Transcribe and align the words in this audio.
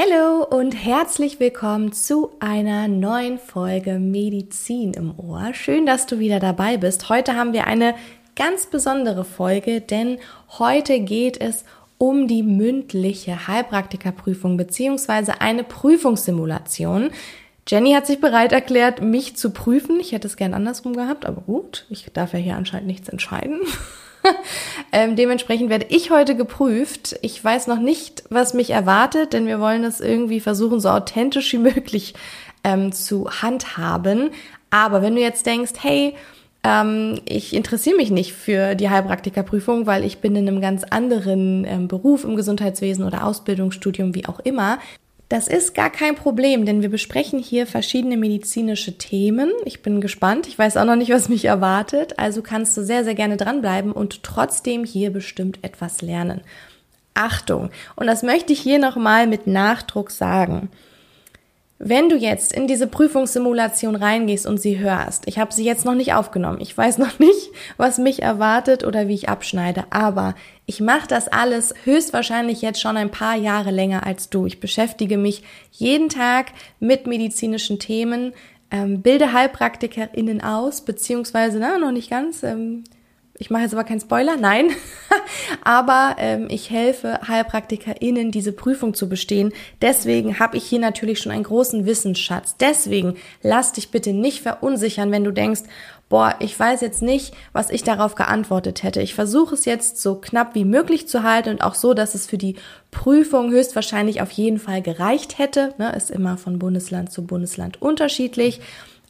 Hallo 0.00 0.44
und 0.44 0.74
herzlich 0.74 1.40
willkommen 1.40 1.90
zu 1.90 2.30
einer 2.38 2.86
neuen 2.86 3.36
Folge 3.36 3.98
Medizin 3.98 4.94
im 4.94 5.18
Ohr. 5.18 5.52
Schön, 5.54 5.86
dass 5.86 6.06
du 6.06 6.20
wieder 6.20 6.38
dabei 6.38 6.76
bist. 6.76 7.08
Heute 7.08 7.34
haben 7.34 7.52
wir 7.52 7.66
eine 7.66 7.96
ganz 8.36 8.66
besondere 8.66 9.24
Folge, 9.24 9.80
denn 9.80 10.18
heute 10.50 11.00
geht 11.00 11.40
es 11.40 11.64
um 11.98 12.28
die 12.28 12.44
mündliche 12.44 13.48
Heilpraktikerprüfung 13.48 14.56
beziehungsweise 14.56 15.40
eine 15.40 15.64
Prüfungssimulation. 15.64 17.10
Jenny 17.66 17.92
hat 17.92 18.06
sich 18.06 18.20
bereit 18.20 18.52
erklärt, 18.52 19.02
mich 19.02 19.36
zu 19.36 19.50
prüfen. 19.50 19.98
Ich 19.98 20.12
hätte 20.12 20.28
es 20.28 20.36
gern 20.36 20.54
andersrum 20.54 20.94
gehabt, 20.94 21.26
aber 21.26 21.40
gut, 21.40 21.86
ich 21.90 22.06
darf 22.12 22.34
ja 22.34 22.38
hier 22.38 22.54
anscheinend 22.54 22.86
nichts 22.86 23.08
entscheiden. 23.08 23.62
ähm, 24.92 25.16
dementsprechend 25.16 25.70
werde 25.70 25.86
ich 25.88 26.10
heute 26.10 26.36
geprüft. 26.36 27.16
Ich 27.22 27.42
weiß 27.42 27.66
noch 27.66 27.80
nicht, 27.80 28.24
was 28.30 28.54
mich 28.54 28.70
erwartet, 28.70 29.32
denn 29.32 29.46
wir 29.46 29.60
wollen 29.60 29.84
es 29.84 30.00
irgendwie 30.00 30.40
versuchen, 30.40 30.80
so 30.80 30.88
authentisch 30.88 31.52
wie 31.52 31.58
möglich 31.58 32.14
ähm, 32.64 32.92
zu 32.92 33.28
handhaben. 33.30 34.30
Aber 34.70 35.02
wenn 35.02 35.14
du 35.14 35.20
jetzt 35.20 35.46
denkst, 35.46 35.72
hey, 35.80 36.14
ähm, 36.64 37.20
ich 37.24 37.54
interessiere 37.54 37.96
mich 37.96 38.10
nicht 38.10 38.32
für 38.32 38.74
die 38.74 38.90
Heilpraktikerprüfung, 38.90 39.86
weil 39.86 40.04
ich 40.04 40.18
bin 40.18 40.36
in 40.36 40.48
einem 40.48 40.60
ganz 40.60 40.84
anderen 40.84 41.64
ähm, 41.64 41.88
Beruf 41.88 42.24
im 42.24 42.36
Gesundheitswesen 42.36 43.04
oder 43.04 43.24
Ausbildungsstudium, 43.24 44.14
wie 44.14 44.26
auch 44.26 44.40
immer, 44.40 44.78
das 45.28 45.46
ist 45.46 45.74
gar 45.74 45.90
kein 45.90 46.14
Problem, 46.14 46.64
denn 46.64 46.80
wir 46.80 46.88
besprechen 46.88 47.38
hier 47.38 47.66
verschiedene 47.66 48.16
medizinische 48.16 48.96
Themen. 48.96 49.52
Ich 49.66 49.82
bin 49.82 50.00
gespannt. 50.00 50.46
Ich 50.46 50.58
weiß 50.58 50.78
auch 50.78 50.86
noch 50.86 50.96
nicht, 50.96 51.12
was 51.12 51.28
mich 51.28 51.44
erwartet. 51.44 52.18
Also 52.18 52.40
kannst 52.40 52.76
du 52.76 52.82
sehr, 52.82 53.04
sehr 53.04 53.14
gerne 53.14 53.36
dranbleiben 53.36 53.92
und 53.92 54.22
trotzdem 54.22 54.84
hier 54.84 55.10
bestimmt 55.10 55.58
etwas 55.62 56.00
lernen. 56.00 56.40
Achtung! 57.12 57.70
Und 57.94 58.06
das 58.06 58.22
möchte 58.22 58.54
ich 58.54 58.60
hier 58.60 58.78
nochmal 58.78 59.26
mit 59.26 59.46
Nachdruck 59.46 60.10
sagen. 60.10 60.70
Wenn 61.80 62.08
du 62.08 62.16
jetzt 62.16 62.52
in 62.52 62.66
diese 62.66 62.88
Prüfungssimulation 62.88 63.94
reingehst 63.94 64.46
und 64.46 64.60
sie 64.60 64.80
hörst, 64.80 65.28
ich 65.28 65.38
habe 65.38 65.54
sie 65.54 65.64
jetzt 65.64 65.84
noch 65.84 65.94
nicht 65.94 66.12
aufgenommen, 66.12 66.58
ich 66.60 66.76
weiß 66.76 66.98
noch 66.98 67.18
nicht, 67.20 67.50
was 67.76 67.98
mich 67.98 68.22
erwartet 68.22 68.84
oder 68.84 69.06
wie 69.06 69.14
ich 69.14 69.28
abschneide, 69.28 69.84
aber 69.90 70.34
ich 70.66 70.80
mache 70.80 71.06
das 71.06 71.28
alles 71.28 71.74
höchstwahrscheinlich 71.84 72.62
jetzt 72.62 72.80
schon 72.80 72.96
ein 72.96 73.10
paar 73.10 73.36
Jahre 73.36 73.70
länger 73.70 74.04
als 74.04 74.28
du. 74.28 74.46
Ich 74.46 74.58
beschäftige 74.58 75.18
mich 75.18 75.44
jeden 75.70 76.08
Tag 76.08 76.46
mit 76.80 77.06
medizinischen 77.06 77.78
Themen, 77.78 78.32
ähm, 78.70 79.00
bilde 79.00 79.32
HeilpraktikerInnen 79.32 80.42
aus, 80.42 80.82
beziehungsweise, 80.82 81.58
na, 81.58 81.78
noch 81.78 81.92
nicht 81.92 82.10
ganz, 82.10 82.42
ähm, 82.42 82.84
ich 83.38 83.50
mache 83.50 83.62
jetzt 83.62 83.72
aber 83.72 83.84
keinen 83.84 84.00
Spoiler, 84.00 84.36
nein, 84.36 84.70
aber 85.64 86.16
ähm, 86.18 86.48
ich 86.50 86.70
helfe 86.70 87.20
HeilpraktikerInnen, 87.26 88.32
diese 88.32 88.52
Prüfung 88.52 88.94
zu 88.94 89.08
bestehen. 89.08 89.52
Deswegen 89.80 90.40
habe 90.40 90.56
ich 90.56 90.64
hier 90.64 90.80
natürlich 90.80 91.20
schon 91.20 91.30
einen 91.30 91.44
großen 91.44 91.86
Wissensschatz. 91.86 92.56
Deswegen 92.58 93.16
lass 93.42 93.72
dich 93.72 93.90
bitte 93.90 94.12
nicht 94.12 94.42
verunsichern, 94.42 95.12
wenn 95.12 95.24
du 95.24 95.30
denkst, 95.30 95.62
boah, 96.08 96.34
ich 96.40 96.58
weiß 96.58 96.80
jetzt 96.80 97.02
nicht, 97.02 97.34
was 97.52 97.70
ich 97.70 97.84
darauf 97.84 98.14
geantwortet 98.14 98.82
hätte. 98.82 99.02
Ich 99.02 99.14
versuche 99.14 99.54
es 99.54 99.64
jetzt 99.66 100.02
so 100.02 100.16
knapp 100.16 100.54
wie 100.54 100.64
möglich 100.64 101.06
zu 101.06 101.22
halten 101.22 101.50
und 101.50 101.62
auch 101.62 101.74
so, 101.74 101.94
dass 101.94 102.14
es 102.14 102.26
für 102.26 102.38
die 102.38 102.56
Prüfung 102.90 103.50
höchstwahrscheinlich 103.50 104.20
auf 104.20 104.30
jeden 104.32 104.58
Fall 104.58 104.82
gereicht 104.82 105.38
hätte. 105.38 105.74
Ne, 105.78 105.94
ist 105.94 106.10
immer 106.10 106.38
von 106.38 106.58
Bundesland 106.58 107.12
zu 107.12 107.24
Bundesland 107.24 107.80
unterschiedlich. 107.80 108.60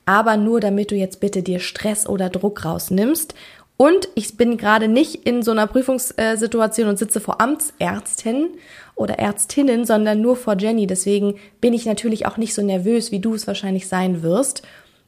Aber 0.09 0.39
nur 0.39 0.59
damit 0.61 0.91
du 0.91 0.95
jetzt 0.95 1.21
bitte 1.21 1.43
dir 1.43 1.61
Stress 1.61 2.09
oder 2.09 2.31
Druck 2.31 2.65
rausnimmst 2.65 3.35
und 3.79 4.09
ich 4.17 4.37
bin 4.37 4.57
gerade 4.57 4.89
nicht 4.89 5.25
in 5.25 5.41
so 5.43 5.53
einer 5.53 5.69
Prüfungssituation 5.69 6.89
und 6.89 6.99
sitze 6.99 7.21
vor 7.21 7.41
Amtsärzten 7.41 8.49
oder 8.97 9.21
Ärztinnen, 9.21 9.85
sondern 9.85 10.21
nur 10.21 10.35
vor 10.35 10.57
Jenny. 10.59 10.89
Deswegen 10.89 11.37
bin 11.61 11.73
ich 11.73 11.87
natürlich 11.87 12.27
auch 12.27 12.37
nicht 12.39 12.55
so 12.55 12.63
nervös, 12.63 13.13
wie 13.13 13.21
du 13.21 13.35
es 13.35 13.47
wahrscheinlich 13.47 13.87
sein 13.87 14.25
wirst. 14.25 14.63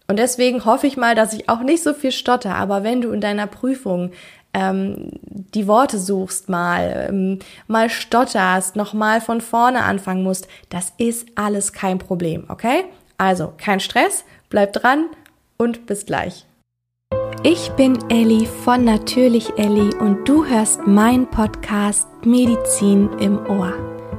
Und 0.06 0.20
deswegen 0.20 0.64
hoffe 0.64 0.86
ich 0.86 0.96
mal, 0.96 1.16
dass 1.16 1.32
ich 1.32 1.48
auch 1.48 1.62
nicht 1.62 1.82
so 1.82 1.92
viel 1.94 2.12
stotter. 2.12 2.54
Aber 2.54 2.84
wenn 2.84 3.00
du 3.00 3.10
in 3.10 3.20
deiner 3.20 3.48
Prüfung 3.48 4.12
ähm, 4.54 5.10
die 5.24 5.66
Worte 5.66 5.98
suchst 5.98 6.48
mal, 6.48 7.08
ähm, 7.08 7.40
mal 7.66 7.90
stotterst, 7.90 8.76
nochmal 8.76 9.20
von 9.20 9.40
vorne 9.40 9.82
anfangen 9.82 10.22
musst, 10.22 10.46
das 10.68 10.92
ist 10.96 11.26
alles 11.34 11.72
kein 11.72 11.98
Problem, 11.98 12.44
okay? 12.46 12.84
Also 13.18 13.52
kein 13.58 13.80
Stress, 13.80 14.24
bleib 14.48 14.74
dran 14.74 15.06
und 15.56 15.86
bis 15.86 16.06
gleich. 16.06 16.46
Ich 17.42 17.70
bin 17.70 17.98
Elli 18.10 18.44
von 18.44 18.84
Natürlich 18.84 19.56
Elli 19.56 19.94
und 19.94 20.28
du 20.28 20.44
hörst 20.44 20.86
meinen 20.86 21.26
Podcast 21.26 22.06
Medizin 22.22 23.08
im 23.18 23.38
Ohr. 23.46 23.72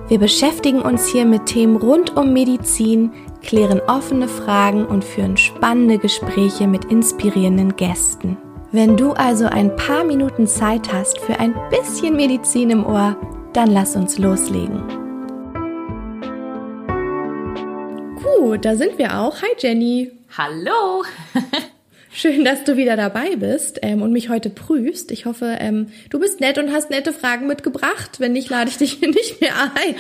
Wir 0.07 0.17
beschäftigen 0.17 0.81
uns 0.81 1.05
hier 1.05 1.25
mit 1.25 1.45
Themen 1.45 1.75
rund 1.75 2.17
um 2.17 2.33
Medizin, 2.33 3.11
klären 3.43 3.79
offene 3.81 4.27
Fragen 4.27 4.87
und 4.87 5.03
führen 5.03 5.37
spannende 5.37 5.99
Gespräche 5.99 6.65
mit 6.65 6.85
inspirierenden 6.85 7.75
Gästen. 7.75 8.37
Wenn 8.71 8.97
du 8.97 9.11
also 9.11 9.45
ein 9.45 9.75
paar 9.75 10.03
Minuten 10.03 10.47
Zeit 10.47 10.91
hast 10.91 11.19
für 11.19 11.39
ein 11.39 11.53
bisschen 11.69 12.15
Medizin 12.15 12.71
im 12.71 12.83
Ohr, 12.83 13.15
dann 13.53 13.69
lass 13.69 13.95
uns 13.95 14.17
loslegen. 14.17 14.81
Gut, 18.23 18.65
da 18.65 18.75
sind 18.75 18.97
wir 18.97 19.19
auch. 19.19 19.39
Hi 19.43 19.49
Jenny. 19.59 20.11
Hallo. 20.35 21.03
Schön, 22.13 22.43
dass 22.43 22.65
du 22.65 22.75
wieder 22.75 22.97
dabei 22.97 23.37
bist 23.37 23.79
ähm, 23.83 24.01
und 24.01 24.11
mich 24.11 24.27
heute 24.27 24.49
prüfst. 24.49 25.11
Ich 25.11 25.25
hoffe, 25.25 25.55
ähm, 25.59 25.93
du 26.09 26.19
bist 26.19 26.41
nett 26.41 26.57
und 26.57 26.71
hast 26.73 26.89
nette 26.89 27.13
Fragen 27.13 27.47
mitgebracht. 27.47 28.19
Wenn 28.19 28.33
nicht, 28.33 28.49
lade 28.49 28.69
ich 28.69 28.77
dich 28.77 28.93
hier 28.93 29.07
nicht 29.11 29.39
mehr 29.39 29.53
ein. 29.55 29.95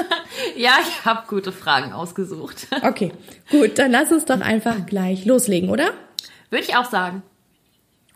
ja, 0.56 0.72
ich 0.82 1.06
habe 1.06 1.26
gute 1.26 1.52
Fragen 1.52 1.94
ausgesucht. 1.94 2.66
okay, 2.82 3.10
gut, 3.50 3.78
dann 3.78 3.90
lass 3.90 4.12
uns 4.12 4.26
doch 4.26 4.40
einfach 4.40 4.84
gleich 4.84 5.24
loslegen, 5.24 5.70
oder? 5.70 5.92
Würde 6.50 6.64
ich 6.64 6.76
auch 6.76 6.90
sagen. 6.90 7.22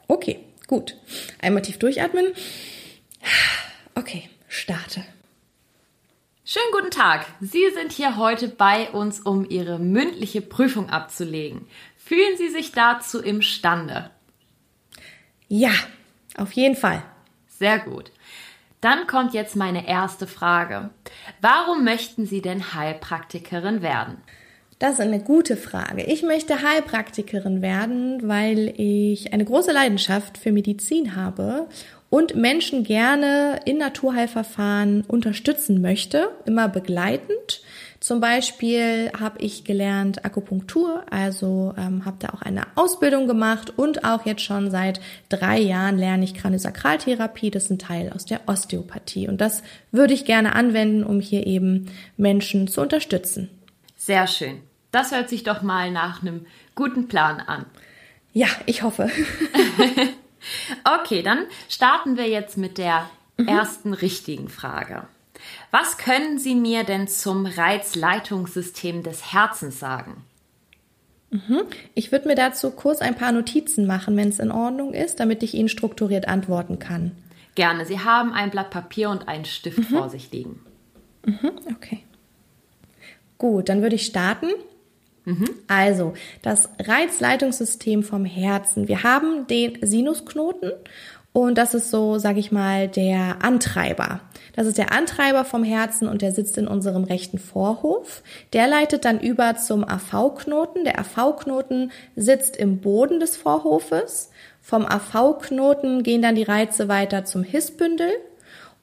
Okay, 0.07 0.41
gut. 0.67 0.97
Einmal 1.41 1.63
tief 1.63 1.79
durchatmen. 1.79 2.27
Okay, 3.95 4.29
starte. 4.49 5.03
Schönen 6.53 6.73
guten 6.73 6.91
Tag. 6.91 7.27
Sie 7.41 7.71
sind 7.75 7.93
hier 7.93 8.17
heute 8.17 8.49
bei 8.49 8.91
uns, 8.91 9.21
um 9.21 9.49
Ihre 9.49 9.79
mündliche 9.79 10.43
Prüfung 10.43 10.91
abzulegen. 10.91 11.69
Fühlen 12.11 12.37
Sie 12.37 12.49
sich 12.49 12.73
dazu 12.73 13.23
imstande? 13.23 14.11
Ja, 15.47 15.71
auf 16.37 16.51
jeden 16.55 16.75
Fall. 16.75 17.05
Sehr 17.47 17.79
gut. 17.79 18.11
Dann 18.81 19.07
kommt 19.07 19.33
jetzt 19.33 19.55
meine 19.55 19.87
erste 19.87 20.27
Frage. 20.27 20.91
Warum 21.41 21.85
möchten 21.85 22.27
Sie 22.27 22.43
denn 22.43 22.75
Heilpraktikerin 22.75 23.81
werden? 23.81 24.17
Das 24.81 24.95
ist 24.95 25.01
eine 25.01 25.21
gute 25.21 25.57
Frage. 25.57 26.03
Ich 26.03 26.25
möchte 26.25 26.63
Heilpraktikerin 26.63 27.63
werden, 27.63 28.27
weil 28.27 28.75
ich 28.77 29.33
eine 29.33 29.45
große 29.45 29.71
Leidenschaft 29.71 30.37
für 30.37 30.51
Medizin 30.51 31.15
habe 31.15 31.69
und 32.09 32.35
Menschen 32.35 32.83
gerne 32.83 33.61
in 33.67 33.79
Naturheilverfahren 33.79 35.03
unterstützen 35.03 35.81
möchte, 35.81 36.29
immer 36.45 36.69
begleitend. 36.69 37.63
Zum 38.01 38.19
Beispiel 38.21 39.13
habe 39.21 39.39
ich 39.41 39.65
gelernt 39.65 40.25
Akupunktur, 40.25 41.05
also 41.11 41.75
ähm, 41.77 42.07
habe 42.07 42.17
da 42.19 42.31
auch 42.31 42.41
eine 42.41 42.67
Ausbildung 42.75 43.27
gemacht 43.29 43.75
und 43.77 44.05
auch 44.05 44.25
jetzt 44.25 44.41
schon 44.41 44.71
seit 44.71 45.03
drei 45.29 45.59
Jahren 45.59 45.99
lerne 45.99 46.25
ich 46.25 46.33
Kraniosakraltherapie. 46.33 47.51
Das 47.51 47.65
ist 47.65 47.71
ein 47.71 47.79
Teil 47.79 48.11
aus 48.15 48.25
der 48.25 48.41
Osteopathie 48.49 49.29
und 49.29 49.43
das 49.43 49.63
würde 49.93 50.15
ich 50.15 50.25
gerne 50.25 50.55
anwenden, 50.55 51.05
um 51.05 51.21
hier 51.21 51.47
eben 51.47 51.91
Menschen 52.17 52.69
zu 52.69 52.81
unterstützen. 52.81 53.51
Sehr 53.99 54.27
schön. 54.27 54.63
Das 54.93 55.13
hört 55.13 55.29
sich 55.29 55.43
doch 55.43 55.61
mal 55.61 55.91
nach 55.91 56.23
einem 56.23 56.47
guten 56.75 57.07
Plan 57.07 57.39
an. 57.39 57.67
Ja, 58.33 58.49
ich 58.65 58.83
hoffe. 58.83 59.11
okay, 61.01 61.23
dann 61.23 61.45
starten 61.69 62.17
wir 62.17 62.29
jetzt 62.29 62.57
mit 62.57 62.79
der 62.79 63.11
mhm. 63.37 63.47
ersten 63.47 63.93
richtigen 63.93 64.49
Frage. 64.49 65.07
Was 65.71 65.99
können 65.99 66.39
Sie 66.39 66.55
mir 66.55 66.85
denn 66.85 67.09
zum 67.09 67.47
Reizleitungssystem 67.47 69.03
des 69.03 69.33
Herzens 69.33 69.79
sagen? 69.79 70.25
Mhm. 71.31 71.63
Ich 71.95 72.11
würde 72.11 72.29
mir 72.29 72.35
dazu 72.35 72.71
kurz 72.71 73.01
ein 73.01 73.15
paar 73.15 73.33
Notizen 73.33 73.87
machen, 73.87 74.17
wenn 74.17 74.29
es 74.29 74.41
in 74.41 74.51
Ordnung 74.51 74.93
ist, 74.93 75.21
damit 75.21 75.43
ich 75.43 75.55
Ihnen 75.55 75.69
strukturiert 75.69 76.27
antworten 76.29 76.79
kann. 76.79 77.13
Gerne. 77.55 77.85
Sie 77.85 78.01
haben 78.01 78.33
ein 78.33 78.51
Blatt 78.51 78.71
Papier 78.71 79.11
und 79.11 79.29
einen 79.29 79.45
Stift 79.45 79.79
mhm. 79.79 79.97
vor 79.97 80.11
sich 80.11 80.31
liegen. 80.33 80.61
Mhm. 81.25 81.53
Okay. 81.75 82.05
Gut, 83.39 83.69
dann 83.69 83.83
würde 83.83 83.97
ich 83.97 84.07
starten. 84.07 84.49
Mhm. 85.25 85.49
Also, 85.69 86.15
das 86.43 86.69
Reizleitungssystem 86.79 88.03
vom 88.03 88.25
Herzen. 88.25 88.89
Wir 88.89 89.03
haben 89.03 89.47
den 89.47 89.79
Sinusknoten 89.83 90.73
und 91.33 91.57
das 91.59 91.75
ist 91.75 91.91
so, 91.91 92.19
sage 92.19 92.41
ich 92.41 92.51
mal, 92.51 92.89
der 92.89 93.45
Antreiber. 93.45 94.21
Das 94.55 94.67
ist 94.67 94.79
der 94.79 94.93
Antreiber 94.93 95.45
vom 95.45 95.65
Herzen 95.65 96.09
und 96.09 96.23
der 96.23 96.33
sitzt 96.33 96.59
in 96.59 96.69
unserem 96.69 97.05
rechten 97.05 97.39
Vorhof. 97.39 98.23
Der 98.53 98.67
leitet 98.69 99.05
dann 99.05 99.21
über 99.21 99.57
zum 99.57 99.85
AV-Knoten. 99.85 100.85
Der 100.85 100.99
AV-Knoten 100.99 101.93
sitzt 102.17 102.57
im 102.57 102.81
Boden 102.81 103.21
des 103.21 103.37
Vorhofes. 103.37 104.31
Vom 104.61 104.85
AV-Knoten 104.85 106.03
gehen 106.03 106.23
dann 106.23 106.35
die 106.35 106.43
Reize 106.43 106.89
weiter 106.89 107.25
zum 107.25 107.43
Hissbündel. 107.43 108.11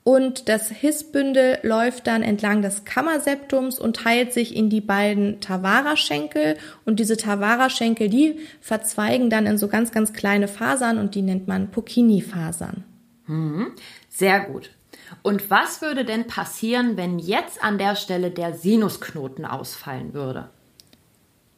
und 0.07 0.47
das 0.47 0.69
Hissbündel 0.69 1.57
läuft 1.63 2.07
dann 2.07 2.23
entlang 2.23 2.61
des 2.61 2.85
Kammerseptums 2.85 3.77
und 3.77 3.97
teilt 3.97 4.31
sich 4.31 4.55
in 4.55 4.69
die 4.69 4.79
beiden 4.79 5.41
Tavara-Schenkel 5.41 6.55
und 6.85 7.01
diese 7.01 7.17
Tavara-Schenkel, 7.17 8.07
die 8.07 8.39
verzweigen 8.61 9.29
dann 9.29 9.45
in 9.45 9.57
so 9.57 9.67
ganz, 9.67 9.91
ganz 9.91 10.13
kleine 10.13 10.47
Fasern 10.47 10.97
und 10.97 11.13
die 11.13 11.21
nennt 11.21 11.49
man 11.49 11.71
Pocchini-Fasern. 11.71 12.85
Mhm. 13.25 13.73
Sehr 14.07 14.39
gut. 14.39 14.69
Und 15.23 15.49
was 15.49 15.81
würde 15.81 16.05
denn 16.05 16.27
passieren, 16.27 16.97
wenn 16.97 17.19
jetzt 17.19 17.63
an 17.63 17.77
der 17.77 17.95
Stelle 17.95 18.31
der 18.31 18.53
Sinusknoten 18.53 19.45
ausfallen 19.45 20.13
würde? 20.13 20.49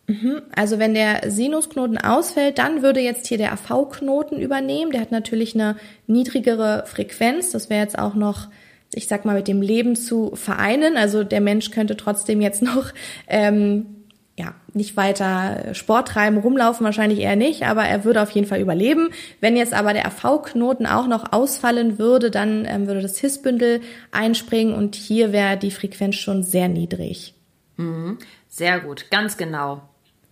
Mhm. 0.10 0.42
Also 0.56 0.80
wenn 0.80 0.94
der 0.94 1.30
Sinusknoten 1.30 1.98
ausfällt, 1.98 2.58
dann 2.58 2.82
würde 2.82 3.00
jetzt 3.00 3.28
hier 3.28 3.38
der 3.38 3.54
AV-Knoten 3.54 4.40
übernehmen. 4.40 4.92
Der 4.92 5.02
hat 5.02 5.12
natürlich 5.12 5.54
eine 5.54 5.76
niedrigere 6.08 6.84
Frequenz. 6.88 7.52
Das 7.52 7.70
wäre 7.70 7.82
jetzt 7.82 8.00
auch 8.00 8.16
noch, 8.16 8.48
ich 8.92 9.08
sag 9.08 9.26
mal, 9.26 9.36
mit 9.36 9.48
dem 9.48 9.62
Leben 9.62 9.96
zu 9.96 10.36
vereinen. 10.36 10.98
Also 10.98 11.24
der 11.24 11.42
Mensch 11.42 11.70
könnte 11.70 11.96
trotzdem 11.96 12.42
jetzt 12.42 12.62
noch 12.64 12.92
ähm, 13.28 13.99
ja, 14.40 14.54
nicht 14.74 14.96
weiter 14.96 15.74
Sport 15.74 16.08
treiben, 16.08 16.38
rumlaufen 16.38 16.86
wahrscheinlich 16.86 17.20
eher 17.20 17.36
nicht, 17.36 17.64
aber 17.64 17.84
er 17.84 18.06
würde 18.06 18.22
auf 18.22 18.32
jeden 18.32 18.48
Fall 18.48 18.62
überleben. 18.62 19.10
Wenn 19.42 19.58
jetzt 19.58 19.74
aber 19.74 19.92
der 19.92 20.08
AV-Knoten 20.08 20.86
auch 20.88 21.08
noch 21.08 21.34
ausfallen 21.34 22.00
würde, 22.00 22.32
dann 22.32 22.64
ähm, 22.66 22.88
würde 22.88 23.02
das 23.02 23.18
Hissbündel 23.18 23.82
einspringen 24.12 24.74
und 24.74 24.96
hier 24.96 25.34
wäre 25.34 25.58
die 25.58 25.72
Frequenz 25.72 26.16
schon 26.16 26.44
sehr 26.44 26.70
niedrig. 26.70 27.34
Mhm. 27.76 28.18
Sehr 28.48 28.80
gut, 28.80 29.12
ganz 29.12 29.36
genau. 29.36 29.82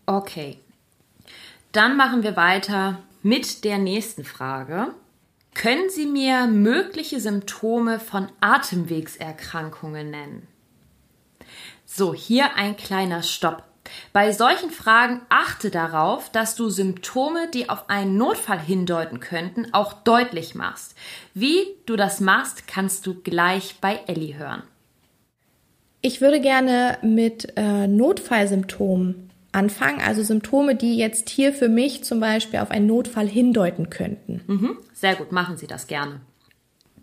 Okay. 0.06 0.57
Dann 1.74 1.98
machen 1.98 2.24
wir 2.24 2.38
weiter 2.38 3.00
mit 3.24 3.65
der 3.65 3.77
nächsten 3.77 4.24
Frage. 4.24 4.88
Können 5.54 5.89
Sie 5.89 6.06
mir 6.06 6.48
mögliche 6.48 7.19
Symptome 7.19 8.00
von 8.00 8.30
Atemwegserkrankungen 8.39 10.12
nennen? 10.12 10.48
So, 11.86 12.13
hier 12.13 12.56
ein 12.56 12.77
kleiner 12.77 13.21
Stopp. 13.21 13.66
Bei 14.13 14.31
solchen 14.31 14.69
Fragen 14.69 15.21
achte 15.29 15.69
darauf, 15.69 16.29
dass 16.31 16.55
du 16.55 16.69
Symptome, 16.69 17.49
die 17.53 17.69
auf 17.69 17.89
einen 17.89 18.17
Notfall 18.17 18.59
hindeuten 18.59 19.19
könnten, 19.19 19.73
auch 19.73 19.93
deutlich 19.93 20.55
machst. 20.55 20.95
Wie 21.33 21.65
du 21.85 21.95
das 21.95 22.19
machst, 22.19 22.67
kannst 22.67 23.05
du 23.05 23.15
gleich 23.15 23.75
bei 23.81 23.99
Ellie 24.07 24.37
hören. 24.37 24.63
Ich 26.01 26.21
würde 26.21 26.39
gerne 26.39 26.97
mit 27.01 27.53
äh, 27.57 27.87
Notfallsymptomen 27.87 29.29
anfangen, 29.51 30.01
also 30.01 30.23
Symptome, 30.23 30.75
die 30.75 30.97
jetzt 30.97 31.29
hier 31.29 31.53
für 31.53 31.69
mich 31.69 32.03
zum 32.03 32.19
Beispiel 32.19 32.59
auf 32.59 32.71
einen 32.71 32.87
Notfall 32.87 33.27
hindeuten 33.27 33.89
könnten. 33.89 34.41
Mhm, 34.47 34.77
sehr 34.93 35.15
gut, 35.15 35.31
machen 35.31 35.57
Sie 35.57 35.67
das 35.67 35.87
gerne. 35.87 36.21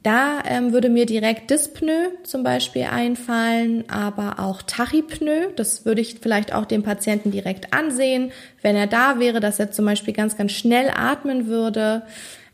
Da 0.05 0.43
ähm, 0.47 0.75
würde 0.75 0.91
mir 0.91 1.07
direkt 1.07 1.51
Dyspnoe 1.51 2.11
zum 2.25 2.43
Beispiel 2.43 2.83
einfallen, 2.83 3.85
aber 3.89 4.39
auch 4.39 4.61
Tachypnoe. 4.61 5.55
Das 5.57 5.87
würde 5.87 6.03
ich 6.03 6.17
vielleicht 6.21 6.55
auch 6.55 6.67
dem 6.67 6.83
Patienten 6.83 7.31
direkt 7.31 7.73
ansehen, 7.73 8.31
wenn 8.61 8.77
er 8.77 8.87
da 8.87 9.19
wäre, 9.19 9.41
dass 9.41 9.59
er 9.59 9.71
zum 9.71 9.87
Beispiel 9.87 10.13
ganz, 10.13 10.37
ganz 10.37 10.53
schnell 10.53 10.91
atmen 10.95 11.47
würde. 11.47 12.03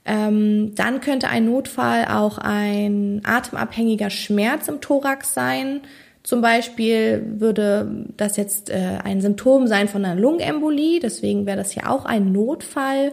Ähm, 0.05 0.77
dann 0.77 1.01
könnte 1.01 1.29
ein 1.29 1.47
Notfall 1.47 2.05
auch 2.05 2.39
ein 2.39 3.21
atemabhängiger 3.25 4.11
Schmerz 4.11 4.69
im 4.69 4.81
Thorax 4.81 5.35
sein. 5.35 5.81
Zum 6.23 6.43
Beispiel 6.43 7.21
würde 7.41 8.07
das 8.17 8.37
jetzt 8.37 8.71
äh, 8.71 8.99
ein 9.03 9.21
Symptom 9.21 9.67
sein 9.67 9.89
von 9.89 10.05
einer 10.05 10.21
Lungenembolie, 10.21 11.01
deswegen 11.01 11.47
wäre 11.47 11.57
das 11.57 11.73
hier 11.73 11.91
auch 11.91 12.05
ein 12.05 12.31
Notfall. 12.31 13.11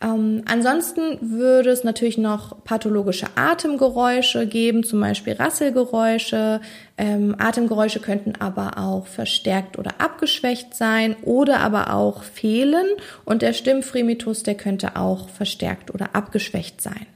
Ähm, 0.00 0.42
ansonsten 0.46 1.18
würde 1.20 1.70
es 1.70 1.84
natürlich 1.84 2.18
noch 2.18 2.64
pathologische 2.64 3.26
Atemgeräusche 3.36 4.46
geben, 4.46 4.84
zum 4.84 5.00
Beispiel 5.00 5.34
Rasselgeräusche. 5.34 6.60
Ähm, 6.98 7.36
Atemgeräusche 7.38 8.00
könnten 8.00 8.34
aber 8.38 8.78
auch 8.78 9.06
verstärkt 9.06 9.78
oder 9.78 9.92
abgeschwächt 9.98 10.74
sein 10.74 11.16
oder 11.22 11.60
aber 11.60 11.94
auch 11.94 12.22
fehlen. 12.22 12.86
Und 13.24 13.42
der 13.42 13.52
Stimmfremitus, 13.52 14.42
der 14.42 14.56
könnte 14.56 14.96
auch 14.96 15.28
verstärkt 15.28 15.94
oder 15.94 16.14
abgeschwächt 16.14 16.80
sein. 16.80 17.06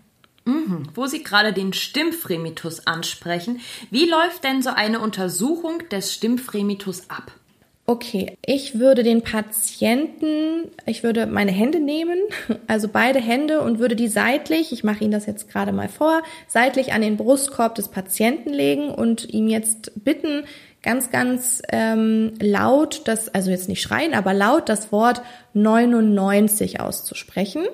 Mhm. 0.48 0.88
Wo 0.94 1.06
Sie 1.06 1.22
gerade 1.22 1.52
den 1.52 1.74
Stimmfremitus 1.74 2.86
ansprechen, 2.86 3.60
wie 3.90 4.08
läuft 4.08 4.44
denn 4.44 4.62
so 4.62 4.70
eine 4.70 5.00
Untersuchung 5.00 5.82
des 5.90 6.14
Stimmfremitus 6.14 7.10
ab? 7.10 7.32
Okay, 7.90 8.36
ich 8.44 8.78
würde 8.78 9.02
den 9.02 9.22
Patienten, 9.22 10.70
ich 10.84 11.02
würde 11.02 11.24
meine 11.24 11.52
Hände 11.52 11.80
nehmen, 11.80 12.18
also 12.66 12.86
beide 12.86 13.18
Hände 13.18 13.62
und 13.62 13.78
würde 13.78 13.96
die 13.96 14.08
seitlich, 14.08 14.72
ich 14.72 14.84
mache 14.84 15.04
Ihnen 15.04 15.12
das 15.12 15.24
jetzt 15.24 15.48
gerade 15.48 15.72
mal 15.72 15.88
vor, 15.88 16.22
seitlich 16.48 16.92
an 16.92 17.00
den 17.00 17.16
Brustkorb 17.16 17.74
des 17.76 17.88
Patienten 17.88 18.50
legen 18.50 18.90
und 18.90 19.32
ihm 19.32 19.48
jetzt 19.48 20.04
bitten, 20.04 20.44
ganz, 20.82 21.10
ganz 21.10 21.62
ähm, 21.70 22.34
laut, 22.42 23.00
das, 23.06 23.30
also 23.34 23.50
jetzt 23.50 23.70
nicht 23.70 23.80
schreien, 23.80 24.12
aber 24.12 24.34
laut 24.34 24.68
das 24.68 24.92
Wort 24.92 25.22
99 25.54 26.80
auszusprechen. 26.80 27.64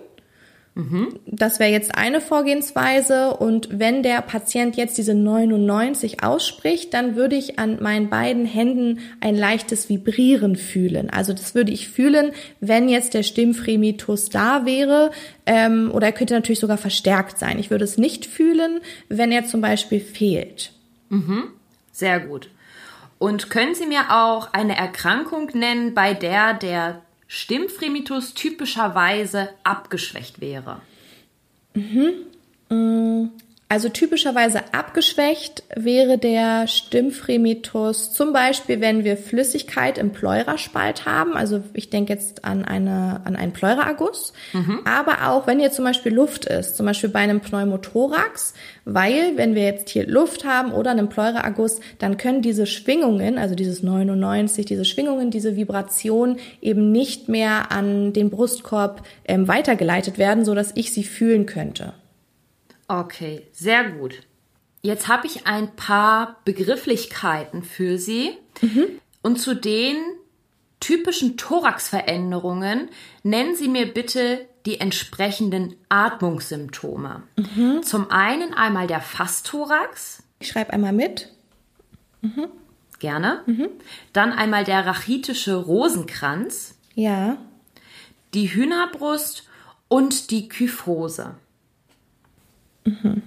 Das 1.26 1.60
wäre 1.60 1.70
jetzt 1.70 1.94
eine 1.94 2.20
Vorgehensweise. 2.20 3.36
Und 3.36 3.68
wenn 3.78 4.02
der 4.02 4.20
Patient 4.22 4.76
jetzt 4.76 4.98
diese 4.98 5.14
99 5.14 6.24
ausspricht, 6.24 6.92
dann 6.94 7.14
würde 7.14 7.36
ich 7.36 7.60
an 7.60 7.80
meinen 7.80 8.10
beiden 8.10 8.44
Händen 8.44 8.98
ein 9.20 9.36
leichtes 9.36 9.88
Vibrieren 9.88 10.56
fühlen. 10.56 11.10
Also 11.10 11.32
das 11.32 11.54
würde 11.54 11.70
ich 11.70 11.88
fühlen, 11.88 12.32
wenn 12.58 12.88
jetzt 12.88 13.14
der 13.14 13.22
Stimmfremitus 13.22 14.30
da 14.30 14.66
wäre. 14.66 15.12
Ähm, 15.46 15.92
oder 15.92 16.08
er 16.08 16.12
könnte 16.12 16.34
natürlich 16.34 16.60
sogar 16.60 16.78
verstärkt 16.78 17.38
sein. 17.38 17.60
Ich 17.60 17.70
würde 17.70 17.84
es 17.84 17.96
nicht 17.96 18.26
fühlen, 18.26 18.80
wenn 19.08 19.30
er 19.30 19.46
zum 19.46 19.60
Beispiel 19.60 20.00
fehlt. 20.00 20.72
Mhm. 21.08 21.44
Sehr 21.92 22.18
gut. 22.18 22.50
Und 23.20 23.48
können 23.48 23.76
Sie 23.76 23.86
mir 23.86 24.10
auch 24.10 24.52
eine 24.52 24.76
Erkrankung 24.76 25.50
nennen, 25.54 25.94
bei 25.94 26.14
der 26.14 26.52
der 26.54 27.03
Stimmfremitus 27.34 28.34
typischerweise 28.34 29.48
abgeschwächt 29.64 30.40
wäre? 30.40 30.80
Mhm. 31.74 33.32
Also 33.66 33.88
typischerweise 33.88 34.60
abgeschwächt 34.72 35.62
wäre 35.74 36.18
der 36.18 36.68
Stimmfremitus 36.68 38.12
zum 38.12 38.34
Beispiel, 38.34 38.80
wenn 38.82 39.04
wir 39.04 39.16
Flüssigkeit 39.16 39.96
im 39.96 40.12
Pleuraspalt 40.12 41.06
haben. 41.06 41.34
Also 41.34 41.62
ich 41.72 41.88
denke 41.88 42.12
jetzt 42.12 42.44
an, 42.44 42.64
eine, 42.64 43.22
an 43.24 43.36
einen 43.36 43.52
Pleuraerguss. 43.52 44.34
Mhm. 44.52 44.80
Aber 44.84 45.28
auch 45.30 45.46
wenn 45.46 45.58
hier 45.58 45.72
zum 45.72 45.86
Beispiel 45.86 46.12
Luft 46.12 46.44
ist, 46.44 46.76
zum 46.76 46.84
Beispiel 46.84 47.08
bei 47.08 47.20
einem 47.20 47.40
Pneumothorax, 47.40 48.52
weil 48.84 49.36
wenn 49.36 49.54
wir 49.54 49.64
jetzt 49.64 49.88
hier 49.88 50.06
Luft 50.06 50.44
haben 50.44 50.70
oder 50.70 50.90
einen 50.90 51.08
Pleuraerguss, 51.08 51.80
dann 51.98 52.18
können 52.18 52.42
diese 52.42 52.66
Schwingungen, 52.66 53.38
also 53.38 53.54
dieses 53.54 53.82
99, 53.82 54.66
diese 54.66 54.84
Schwingungen, 54.84 55.30
diese 55.30 55.56
Vibration 55.56 56.36
eben 56.60 56.92
nicht 56.92 57.30
mehr 57.30 57.72
an 57.72 58.12
den 58.12 58.28
Brustkorb 58.28 59.06
ähm, 59.24 59.48
weitergeleitet 59.48 60.18
werden, 60.18 60.44
so 60.44 60.54
dass 60.54 60.72
ich 60.74 60.92
sie 60.92 61.04
fühlen 61.04 61.46
könnte. 61.46 61.94
Okay, 62.88 63.46
sehr 63.52 63.90
gut. 63.90 64.22
Jetzt 64.82 65.08
habe 65.08 65.26
ich 65.26 65.46
ein 65.46 65.74
paar 65.76 66.36
Begrifflichkeiten 66.44 67.62
für 67.62 67.98
Sie. 67.98 68.36
Mhm. 68.60 69.00
Und 69.22 69.40
zu 69.40 69.54
den 69.54 69.96
typischen 70.80 71.38
Thoraxveränderungen 71.38 72.90
nennen 73.22 73.56
Sie 73.56 73.68
mir 73.68 73.92
bitte 73.92 74.46
die 74.66 74.80
entsprechenden 74.80 75.76
Atmungssymptome. 75.88 77.22
Mhm. 77.36 77.82
Zum 77.82 78.10
einen 78.10 78.52
einmal 78.52 78.86
der 78.86 79.00
Fastthorax. 79.00 80.22
Ich 80.40 80.48
schreibe 80.48 80.74
einmal 80.74 80.92
mit. 80.92 81.32
Mhm. 82.20 82.48
Gerne. 82.98 83.42
Mhm. 83.46 83.68
Dann 84.12 84.32
einmal 84.32 84.64
der 84.64 84.86
rachitische 84.86 85.54
Rosenkranz. 85.54 86.76
Ja. 86.94 87.38
Die 88.34 88.48
Hühnerbrust 88.54 89.48
und 89.88 90.30
die 90.30 90.48
Kyphose. 90.48 91.36
Mhm. 92.84 93.22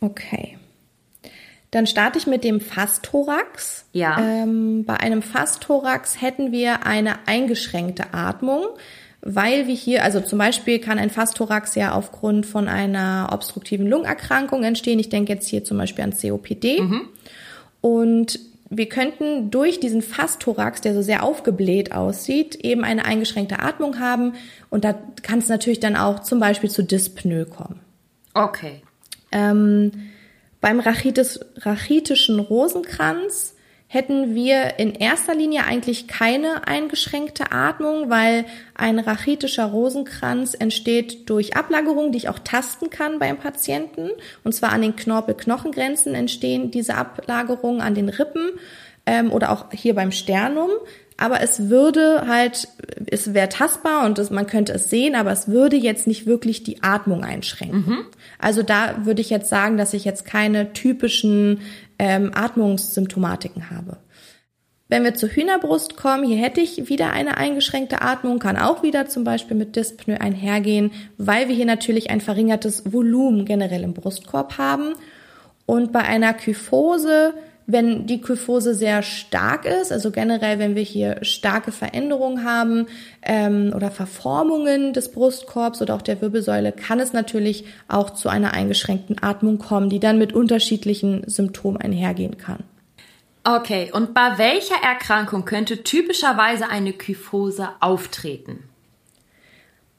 Okay. 0.00 0.58
Dann 1.70 1.86
starte 1.86 2.18
ich 2.18 2.26
mit 2.26 2.44
dem 2.44 2.60
Fastthorax. 2.60 3.86
Ja. 3.92 4.18
Ähm, 4.20 4.84
bei 4.84 4.98
einem 4.98 5.22
Fastthorax 5.22 6.20
hätten 6.20 6.52
wir 6.52 6.84
eine 6.86 7.26
eingeschränkte 7.26 8.12
Atmung, 8.12 8.66
weil 9.22 9.66
wir 9.68 9.74
hier, 9.74 10.04
also 10.04 10.20
zum 10.20 10.38
Beispiel 10.38 10.80
kann 10.80 10.98
ein 10.98 11.08
Fastthorax 11.08 11.74
ja 11.74 11.92
aufgrund 11.92 12.44
von 12.44 12.68
einer 12.68 13.30
obstruktiven 13.32 13.86
Lungenerkrankung 13.86 14.64
entstehen. 14.64 14.98
Ich 14.98 15.08
denke 15.08 15.32
jetzt 15.32 15.48
hier 15.48 15.64
zum 15.64 15.78
Beispiel 15.78 16.04
an 16.04 16.12
COPD. 16.12 16.82
Mhm. 16.82 17.08
Und 17.80 18.38
wir 18.68 18.88
könnten 18.88 19.50
durch 19.50 19.80
diesen 19.80 20.02
Fastthorax, 20.02 20.80
der 20.80 20.94
so 20.94 21.02
sehr 21.02 21.22
aufgebläht 21.22 21.92
aussieht, 21.92 22.54
eben 22.56 22.84
eine 22.84 23.04
eingeschränkte 23.04 23.60
Atmung 23.60 23.98
haben. 23.98 24.34
Und 24.70 24.84
da 24.84 24.94
kann 25.22 25.38
es 25.38 25.48
natürlich 25.48 25.80
dann 25.80 25.96
auch 25.96 26.20
zum 26.20 26.40
Beispiel 26.40 26.70
zu 26.70 26.82
Dyspnoe 26.82 27.44
kommen. 27.44 27.81
Okay. 28.34 28.82
Ähm, 29.30 29.92
beim 30.60 30.80
Rachitis, 30.80 31.40
rachitischen 31.56 32.38
Rosenkranz 32.38 33.54
hätten 33.92 34.34
wir 34.34 34.78
in 34.78 34.94
erster 34.94 35.34
Linie 35.34 35.64
eigentlich 35.66 36.08
keine 36.08 36.66
eingeschränkte 36.66 37.52
Atmung, 37.52 38.08
weil 38.08 38.46
ein 38.74 38.98
rachitischer 38.98 39.66
Rosenkranz 39.66 40.54
entsteht 40.54 41.28
durch 41.28 41.56
Ablagerung, 41.56 42.10
die 42.10 42.16
ich 42.16 42.30
auch 42.30 42.38
tasten 42.38 42.88
kann 42.88 43.18
beim 43.18 43.36
Patienten. 43.36 44.08
Und 44.44 44.54
zwar 44.54 44.72
an 44.72 44.80
den 44.80 44.96
Knorpel-Knochengrenzen 44.96 46.14
entstehen 46.14 46.70
diese 46.70 46.94
Ablagerungen 46.94 47.82
an 47.82 47.94
den 47.94 48.08
Rippen 48.08 48.52
ähm, 49.04 49.30
oder 49.30 49.52
auch 49.52 49.66
hier 49.72 49.94
beim 49.94 50.10
Sternum. 50.10 50.70
Aber 51.18 51.42
es 51.42 51.68
würde 51.68 52.26
halt, 52.26 52.68
es 53.06 53.34
wäre 53.34 53.50
tastbar 53.50 54.06
und 54.06 54.18
es, 54.18 54.30
man 54.30 54.46
könnte 54.46 54.72
es 54.72 54.88
sehen, 54.88 55.14
aber 55.14 55.32
es 55.32 55.48
würde 55.48 55.76
jetzt 55.76 56.06
nicht 56.06 56.24
wirklich 56.24 56.62
die 56.62 56.82
Atmung 56.82 57.24
einschränken. 57.24 57.84
Mhm. 57.86 58.06
Also 58.42 58.62
da 58.62 59.06
würde 59.06 59.20
ich 59.20 59.30
jetzt 59.30 59.48
sagen, 59.48 59.76
dass 59.76 59.94
ich 59.94 60.04
jetzt 60.04 60.24
keine 60.24 60.72
typischen 60.72 61.60
ähm, 61.98 62.32
Atmungssymptomatiken 62.34 63.70
habe. 63.70 63.98
Wenn 64.88 65.04
wir 65.04 65.14
zur 65.14 65.30
Hühnerbrust 65.30 65.96
kommen, 65.96 66.24
hier 66.24 66.36
hätte 66.36 66.60
ich 66.60 66.88
wieder 66.90 67.12
eine 67.12 67.38
eingeschränkte 67.38 68.02
Atmung, 68.02 68.40
kann 68.40 68.58
auch 68.58 68.82
wieder 68.82 69.06
zum 69.06 69.22
Beispiel 69.24 69.56
mit 69.56 69.76
Dyspnoe 69.76 70.20
einhergehen, 70.20 70.90
weil 71.16 71.48
wir 71.48 71.54
hier 71.54 71.66
natürlich 71.66 72.10
ein 72.10 72.20
verringertes 72.20 72.92
Volumen 72.92 73.46
generell 73.46 73.84
im 73.84 73.94
Brustkorb 73.94 74.58
haben. 74.58 74.94
Und 75.64 75.92
bei 75.92 76.00
einer 76.00 76.34
Kyphose 76.34 77.34
wenn 77.66 78.06
die 78.06 78.20
Kyphose 78.20 78.74
sehr 78.74 79.02
stark 79.02 79.64
ist, 79.64 79.92
also 79.92 80.10
generell, 80.10 80.58
wenn 80.58 80.74
wir 80.74 80.82
hier 80.82 81.18
starke 81.22 81.72
Veränderungen 81.72 82.44
haben 82.44 82.86
ähm, 83.22 83.72
oder 83.74 83.90
Verformungen 83.90 84.92
des 84.92 85.12
Brustkorbs 85.12 85.80
oder 85.80 85.94
auch 85.94 86.02
der 86.02 86.20
Wirbelsäule, 86.20 86.72
kann 86.72 87.00
es 87.00 87.12
natürlich 87.12 87.64
auch 87.88 88.10
zu 88.10 88.28
einer 88.28 88.52
eingeschränkten 88.52 89.22
Atmung 89.22 89.58
kommen, 89.58 89.88
die 89.88 90.00
dann 90.00 90.18
mit 90.18 90.32
unterschiedlichen 90.32 91.22
Symptomen 91.26 91.76
einhergehen 91.80 92.36
kann. 92.36 92.64
Okay, 93.44 93.90
und 93.92 94.14
bei 94.14 94.38
welcher 94.38 94.82
Erkrankung 94.82 95.44
könnte 95.44 95.82
typischerweise 95.82 96.68
eine 96.68 96.92
Kyphose 96.92 97.68
auftreten? 97.80 98.64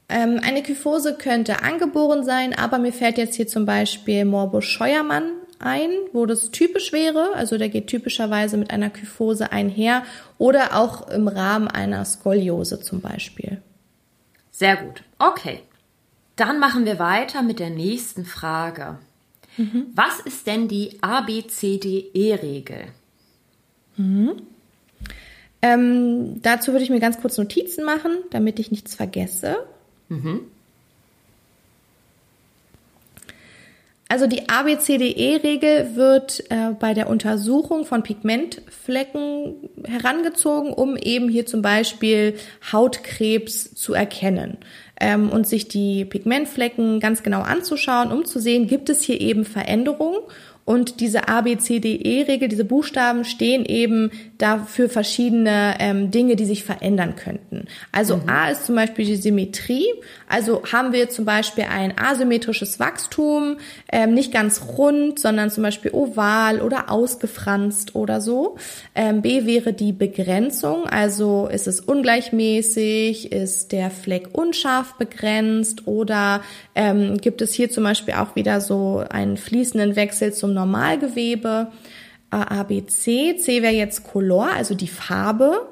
Ähm, 0.07 0.39
eine 0.43 0.63
Kyphose 0.63 1.15
könnte 1.17 1.61
angeboren 1.61 2.23
sein, 2.23 2.53
aber 2.57 2.77
mir 2.77 2.93
fällt 2.93 3.17
jetzt 3.17 3.35
hier 3.35 3.47
zum 3.47 3.65
Beispiel 3.65 4.25
Morbus 4.25 4.65
Scheuermann 4.65 5.23
ein, 5.63 5.89
wo 6.11 6.25
das 6.25 6.51
typisch 6.51 6.91
wäre. 6.91 7.33
Also 7.35 7.57
der 7.57 7.69
geht 7.69 7.87
typischerweise 7.87 8.57
mit 8.57 8.71
einer 8.71 8.89
Kyphose 8.89 9.51
einher 9.51 10.03
oder 10.37 10.75
auch 10.75 11.09
im 11.09 11.27
Rahmen 11.27 11.67
einer 11.67 12.05
Skoliose 12.05 12.79
zum 12.79 13.01
Beispiel. 13.01 13.61
Sehr 14.51 14.77
gut. 14.77 15.03
Okay. 15.19 15.59
Dann 16.35 16.59
machen 16.59 16.85
wir 16.85 16.99
weiter 16.99 17.41
mit 17.41 17.59
der 17.59 17.69
nächsten 17.69 18.25
Frage. 18.25 18.97
Mhm. 19.57 19.87
Was 19.93 20.19
ist 20.19 20.47
denn 20.47 20.67
die 20.67 20.97
ABCDE-Regel? 21.01 22.85
Mhm. 23.97 24.41
Ähm, 25.61 26.41
dazu 26.41 26.71
würde 26.71 26.83
ich 26.83 26.89
mir 26.89 26.99
ganz 26.99 27.21
kurz 27.21 27.37
Notizen 27.37 27.85
machen, 27.85 28.11
damit 28.31 28.59
ich 28.59 28.71
nichts 28.71 28.95
vergesse. 28.95 29.57
Mhm. 30.09 30.41
Also 34.09 34.27
die 34.27 34.47
ABCDE-Regel 34.49 35.95
wird 35.95 36.43
äh, 36.51 36.73
bei 36.77 36.93
der 36.93 37.09
Untersuchung 37.09 37.85
von 37.85 38.03
Pigmentflecken 38.03 39.69
herangezogen, 39.85 40.73
um 40.73 40.97
eben 40.97 41.29
hier 41.29 41.45
zum 41.45 41.61
Beispiel 41.61 42.35
Hautkrebs 42.71 43.73
zu 43.73 43.93
erkennen. 43.93 44.57
Ähm, 44.99 45.29
und 45.29 45.47
sich 45.47 45.67
die 45.67 46.05
Pigmentflecken 46.05 46.99
ganz 46.99 47.23
genau 47.23 47.41
anzuschauen, 47.41 48.11
um 48.11 48.25
zu 48.25 48.39
sehen, 48.39 48.67
gibt 48.67 48.89
es 48.89 49.01
hier 49.01 49.19
eben 49.19 49.45
Veränderungen 49.45 50.19
und 50.65 51.01
diese 51.01 51.27
A, 51.27 51.41
B, 51.41 51.57
C, 51.57 51.79
D, 51.79 51.95
E-Regel, 51.95 52.47
diese 52.47 52.63
Buchstaben 52.63 53.25
stehen 53.25 53.65
eben 53.65 54.11
dafür 54.37 54.87
verschiedene 54.87 55.75
ähm, 55.79 56.09
Dinge, 56.09 56.37
die 56.37 56.45
sich 56.45 56.63
verändern 56.63 57.15
könnten. 57.17 57.65
Also 57.91 58.17
mhm. 58.17 58.29
A 58.29 58.49
ist 58.49 58.65
zum 58.65 58.75
Beispiel 58.75 59.05
die 59.05 59.17
Symmetrie. 59.17 59.87
Also 60.29 60.63
haben 60.71 60.93
wir 60.93 61.09
zum 61.09 61.25
Beispiel 61.25 61.65
ein 61.65 61.93
asymmetrisches 61.97 62.79
Wachstum, 62.79 63.57
ähm, 63.91 64.13
nicht 64.13 64.31
ganz 64.31 64.61
rund, 64.77 65.19
sondern 65.19 65.51
zum 65.51 65.63
Beispiel 65.63 65.91
oval 65.91 66.61
oder 66.61 66.89
ausgefranst 66.89 67.95
oder 67.95 68.21
so. 68.21 68.55
Ähm, 68.95 69.21
B 69.21 69.45
wäre 69.45 69.73
die 69.73 69.91
Begrenzung. 69.91 70.85
Also 70.85 71.49
ist 71.51 71.67
es 71.67 71.81
ungleichmäßig, 71.81 73.33
ist 73.33 73.73
der 73.73 73.91
Fleck 73.91 74.29
unscharf 74.31 74.93
begrenzt 74.93 75.87
oder 75.87 76.41
ähm, 76.73 77.17
gibt 77.17 77.41
es 77.41 77.53
hier 77.53 77.69
zum 77.69 77.83
Beispiel 77.83 78.13
auch 78.13 78.37
wieder 78.37 78.61
so 78.61 79.03
einen 79.09 79.35
fließenden 79.35 79.97
Wechsel 79.97 80.33
zum 80.33 80.52
Normalgewebe. 80.53 81.67
A, 82.29 82.63
B, 82.63 82.85
C. 82.85 83.37
C 83.37 83.61
wäre 83.61 83.73
jetzt 83.73 84.03
Color, 84.03 84.53
also 84.55 84.73
die 84.73 84.87
Farbe. 84.87 85.67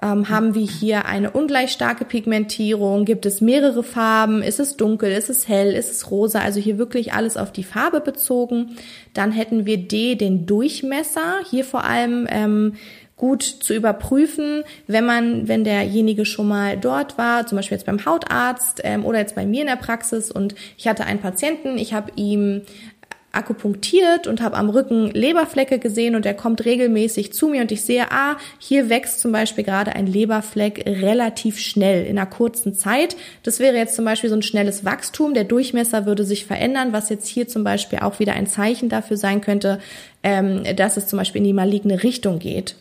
Ähm, 0.00 0.28
haben 0.28 0.54
wir 0.54 0.62
hier 0.62 1.06
eine 1.06 1.32
ungleich 1.32 1.72
starke 1.72 2.04
Pigmentierung? 2.04 3.04
Gibt 3.04 3.26
es 3.26 3.40
mehrere 3.40 3.82
Farben? 3.82 4.42
Ist 4.42 4.60
es 4.60 4.76
dunkel? 4.76 5.10
Ist 5.10 5.28
es 5.28 5.48
hell? 5.48 5.74
Ist 5.74 5.90
es 5.90 6.10
rosa? 6.10 6.40
Also 6.40 6.60
hier 6.60 6.78
wirklich 6.78 7.12
alles 7.12 7.36
auf 7.36 7.50
die 7.50 7.64
Farbe 7.64 8.00
bezogen. 8.00 8.76
Dann 9.12 9.32
hätten 9.32 9.66
wir 9.66 9.76
D, 9.76 10.14
den 10.14 10.46
Durchmesser. 10.46 11.40
Hier 11.50 11.64
vor 11.64 11.82
allem 11.82 12.28
ähm, 12.30 12.74
gut 13.16 13.42
zu 13.42 13.74
überprüfen, 13.74 14.62
wenn 14.86 15.04
man, 15.04 15.48
wenn 15.48 15.64
derjenige 15.64 16.24
schon 16.24 16.46
mal 16.46 16.78
dort 16.78 17.18
war, 17.18 17.46
zum 17.46 17.56
Beispiel 17.56 17.76
jetzt 17.76 17.86
beim 17.86 18.04
Hautarzt 18.04 18.80
ähm, 18.84 19.04
oder 19.04 19.18
jetzt 19.18 19.34
bei 19.34 19.44
mir 19.44 19.62
in 19.62 19.66
der 19.66 19.76
Praxis 19.76 20.30
und 20.30 20.54
ich 20.76 20.86
hatte 20.86 21.04
einen 21.04 21.18
Patienten, 21.18 21.76
ich 21.76 21.92
habe 21.92 22.12
ihm 22.14 22.62
akupunktiert 23.32 24.26
und 24.26 24.40
habe 24.40 24.56
am 24.56 24.70
Rücken 24.70 25.10
Leberflecke 25.10 25.78
gesehen 25.78 26.16
und 26.16 26.24
er 26.24 26.34
kommt 26.34 26.64
regelmäßig 26.64 27.32
zu 27.32 27.48
mir 27.48 27.60
und 27.60 27.70
ich 27.70 27.82
sehe, 27.82 28.10
ah, 28.10 28.36
hier 28.58 28.88
wächst 28.88 29.20
zum 29.20 29.32
Beispiel 29.32 29.64
gerade 29.64 29.94
ein 29.94 30.06
Leberfleck 30.06 30.84
relativ 30.86 31.58
schnell 31.58 32.06
in 32.06 32.18
einer 32.18 32.26
kurzen 32.26 32.74
Zeit. 32.74 33.16
Das 33.42 33.60
wäre 33.60 33.76
jetzt 33.76 33.94
zum 33.94 34.04
Beispiel 34.04 34.30
so 34.30 34.36
ein 34.36 34.42
schnelles 34.42 34.84
Wachstum. 34.84 35.34
Der 35.34 35.44
Durchmesser 35.44 36.06
würde 36.06 36.24
sich 36.24 36.46
verändern, 36.46 36.92
was 36.92 37.10
jetzt 37.10 37.28
hier 37.28 37.48
zum 37.48 37.64
Beispiel 37.64 37.98
auch 38.00 38.18
wieder 38.18 38.32
ein 38.32 38.46
Zeichen 38.46 38.88
dafür 38.88 39.16
sein 39.16 39.40
könnte, 39.40 39.78
ähm, 40.22 40.64
dass 40.76 40.96
es 40.96 41.06
zum 41.06 41.18
Beispiel 41.18 41.40
in 41.40 41.46
die 41.46 41.52
maligne 41.52 42.02
Richtung 42.02 42.38
geht. 42.38 42.76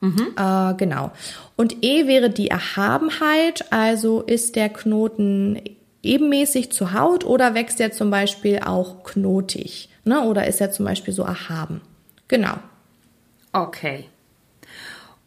Mhm. 0.00 0.28
Äh, 0.36 0.74
genau. 0.74 1.10
Und 1.56 1.82
E 1.82 2.06
wäre 2.06 2.30
die 2.30 2.48
Erhabenheit, 2.48 3.64
also 3.70 4.20
ist 4.20 4.54
der 4.54 4.68
Knoten 4.68 5.60
ebenmäßig 6.02 6.72
zur 6.72 6.92
Haut 6.92 7.24
oder 7.24 7.54
wächst 7.54 7.80
er 7.80 7.92
zum 7.92 8.10
Beispiel 8.10 8.60
auch 8.64 9.02
knotig? 9.04 9.88
Ne? 10.04 10.22
Oder 10.22 10.46
ist 10.46 10.60
er 10.60 10.70
zum 10.70 10.84
Beispiel 10.84 11.14
so 11.14 11.22
erhaben? 11.22 11.80
Genau. 12.28 12.58
Okay. 13.52 14.04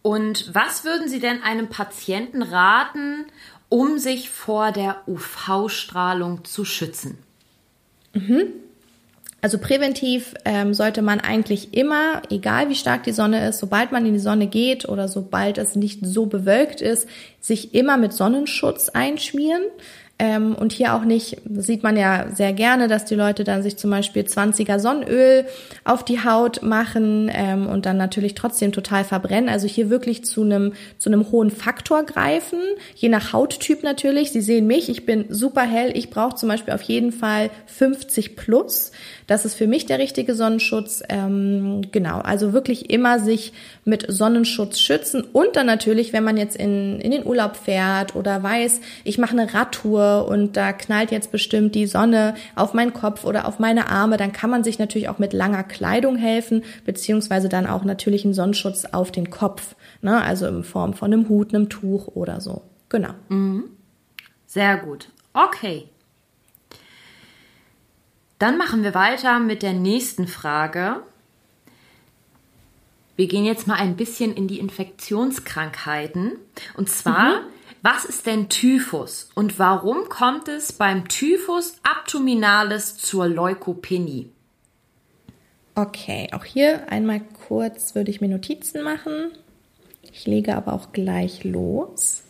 Und 0.01 0.53
was 0.53 0.83
würden 0.83 1.07
Sie 1.07 1.19
denn 1.19 1.43
einem 1.43 1.67
Patienten 1.67 2.41
raten, 2.41 3.25
um 3.69 3.99
sich 3.99 4.29
vor 4.29 4.71
der 4.71 4.97
UV-Strahlung 5.07 6.43
zu 6.43 6.65
schützen? 6.65 7.17
Mhm. 8.13 8.47
Also 9.43 9.57
präventiv 9.57 10.35
ähm, 10.45 10.75
sollte 10.75 11.01
man 11.01 11.19
eigentlich 11.19 11.73
immer, 11.73 12.21
egal 12.29 12.69
wie 12.69 12.75
stark 12.75 13.03
die 13.03 13.11
Sonne 13.11 13.47
ist, 13.47 13.59
sobald 13.59 13.91
man 13.91 14.05
in 14.05 14.13
die 14.13 14.19
Sonne 14.19 14.45
geht 14.45 14.87
oder 14.87 15.07
sobald 15.07 15.57
es 15.57 15.75
nicht 15.75 16.05
so 16.05 16.27
bewölkt 16.27 16.79
ist, 16.79 17.07
sich 17.39 17.73
immer 17.73 17.97
mit 17.97 18.13
Sonnenschutz 18.13 18.89
einschmieren. 18.89 19.63
Ähm, 20.21 20.53
und 20.53 20.71
hier 20.71 20.93
auch 20.93 21.03
nicht, 21.03 21.37
sieht 21.49 21.81
man 21.81 21.97
ja 21.97 22.27
sehr 22.31 22.53
gerne, 22.53 22.87
dass 22.87 23.05
die 23.05 23.15
Leute 23.15 23.43
dann 23.43 23.63
sich 23.63 23.77
zum 23.77 23.89
Beispiel 23.89 24.21
20er 24.21 24.77
Sonnenöl 24.77 25.45
auf 25.83 26.05
die 26.05 26.23
Haut 26.23 26.61
machen 26.61 27.31
ähm, 27.33 27.65
und 27.65 27.87
dann 27.87 27.97
natürlich 27.97 28.35
trotzdem 28.35 28.71
total 28.71 29.03
verbrennen. 29.03 29.49
Also 29.49 29.65
hier 29.65 29.89
wirklich 29.89 30.23
zu 30.23 30.43
einem, 30.43 30.73
zu 30.99 31.09
einem 31.09 31.31
hohen 31.31 31.49
Faktor 31.49 32.03
greifen, 32.03 32.59
je 32.93 33.09
nach 33.09 33.33
Hauttyp 33.33 33.81
natürlich. 33.81 34.31
Sie 34.31 34.41
sehen 34.41 34.67
mich, 34.67 34.89
ich 34.89 35.07
bin 35.07 35.25
super 35.29 35.63
hell. 35.63 35.89
Ich 35.97 36.11
brauche 36.11 36.35
zum 36.35 36.49
Beispiel 36.49 36.75
auf 36.75 36.83
jeden 36.83 37.11
Fall 37.11 37.49
50 37.65 38.35
plus. 38.35 38.91
Das 39.31 39.45
ist 39.45 39.53
für 39.53 39.65
mich 39.65 39.85
der 39.85 39.97
richtige 39.97 40.35
Sonnenschutz. 40.35 41.01
Ähm, 41.07 41.83
genau, 41.93 42.19
also 42.19 42.51
wirklich 42.51 42.89
immer 42.89 43.17
sich 43.17 43.53
mit 43.85 44.05
Sonnenschutz 44.09 44.81
schützen 44.81 45.23
und 45.31 45.55
dann 45.55 45.67
natürlich, 45.67 46.11
wenn 46.11 46.25
man 46.25 46.35
jetzt 46.35 46.57
in, 46.57 46.99
in 46.99 47.11
den 47.11 47.25
Urlaub 47.25 47.55
fährt 47.55 48.13
oder 48.17 48.43
weiß, 48.43 48.81
ich 49.05 49.17
mache 49.17 49.31
eine 49.31 49.53
Radtour 49.53 50.27
und 50.27 50.57
da 50.57 50.73
knallt 50.73 51.11
jetzt 51.11 51.31
bestimmt 51.31 51.75
die 51.75 51.87
Sonne 51.87 52.35
auf 52.57 52.73
meinen 52.73 52.91
Kopf 52.91 53.23
oder 53.23 53.47
auf 53.47 53.57
meine 53.57 53.87
Arme, 53.87 54.17
dann 54.17 54.33
kann 54.33 54.49
man 54.49 54.65
sich 54.65 54.79
natürlich 54.79 55.07
auch 55.07 55.17
mit 55.17 55.31
langer 55.31 55.63
Kleidung 55.63 56.17
helfen, 56.17 56.65
beziehungsweise 56.83 57.47
dann 57.47 57.67
auch 57.67 57.85
natürlich 57.85 58.25
einen 58.25 58.33
Sonnenschutz 58.33 58.83
auf 58.83 59.13
den 59.13 59.29
Kopf, 59.29 59.77
ne? 60.01 60.21
also 60.21 60.45
in 60.45 60.65
Form 60.65 60.93
von 60.93 61.13
einem 61.13 61.29
Hut, 61.29 61.55
einem 61.55 61.69
Tuch 61.69 62.07
oder 62.07 62.41
so. 62.41 62.63
Genau. 62.89 63.11
Mhm. 63.29 63.63
Sehr 64.45 64.75
gut. 64.75 65.07
Okay, 65.31 65.87
dann 68.41 68.57
machen 68.57 68.83
wir 68.83 68.93
weiter 68.93 69.39
mit 69.39 69.61
der 69.61 69.73
nächsten 69.73 70.27
Frage. 70.27 71.03
Wir 73.15 73.27
gehen 73.27 73.45
jetzt 73.45 73.67
mal 73.67 73.75
ein 73.75 73.95
bisschen 73.95 74.33
in 74.33 74.47
die 74.47 74.59
Infektionskrankheiten. 74.59 76.37
Und 76.75 76.89
zwar, 76.89 77.41
mhm. 77.41 77.45
was 77.83 78.05
ist 78.05 78.25
denn 78.25 78.49
Typhus 78.49 79.29
und 79.35 79.59
warum 79.59 80.09
kommt 80.09 80.47
es 80.47 80.73
beim 80.73 81.07
Typhus 81.07 81.75
abdominalis 81.83 82.97
zur 82.97 83.27
Leukopenie? 83.27 84.31
Okay, 85.75 86.29
auch 86.31 86.43
hier 86.43 86.91
einmal 86.91 87.21
kurz 87.47 87.95
würde 87.95 88.11
ich 88.11 88.21
mir 88.21 88.27
Notizen 88.27 88.83
machen. 88.83 89.31
Ich 90.11 90.25
lege 90.25 90.55
aber 90.55 90.73
auch 90.73 90.91
gleich 90.91 91.43
los. 91.43 92.23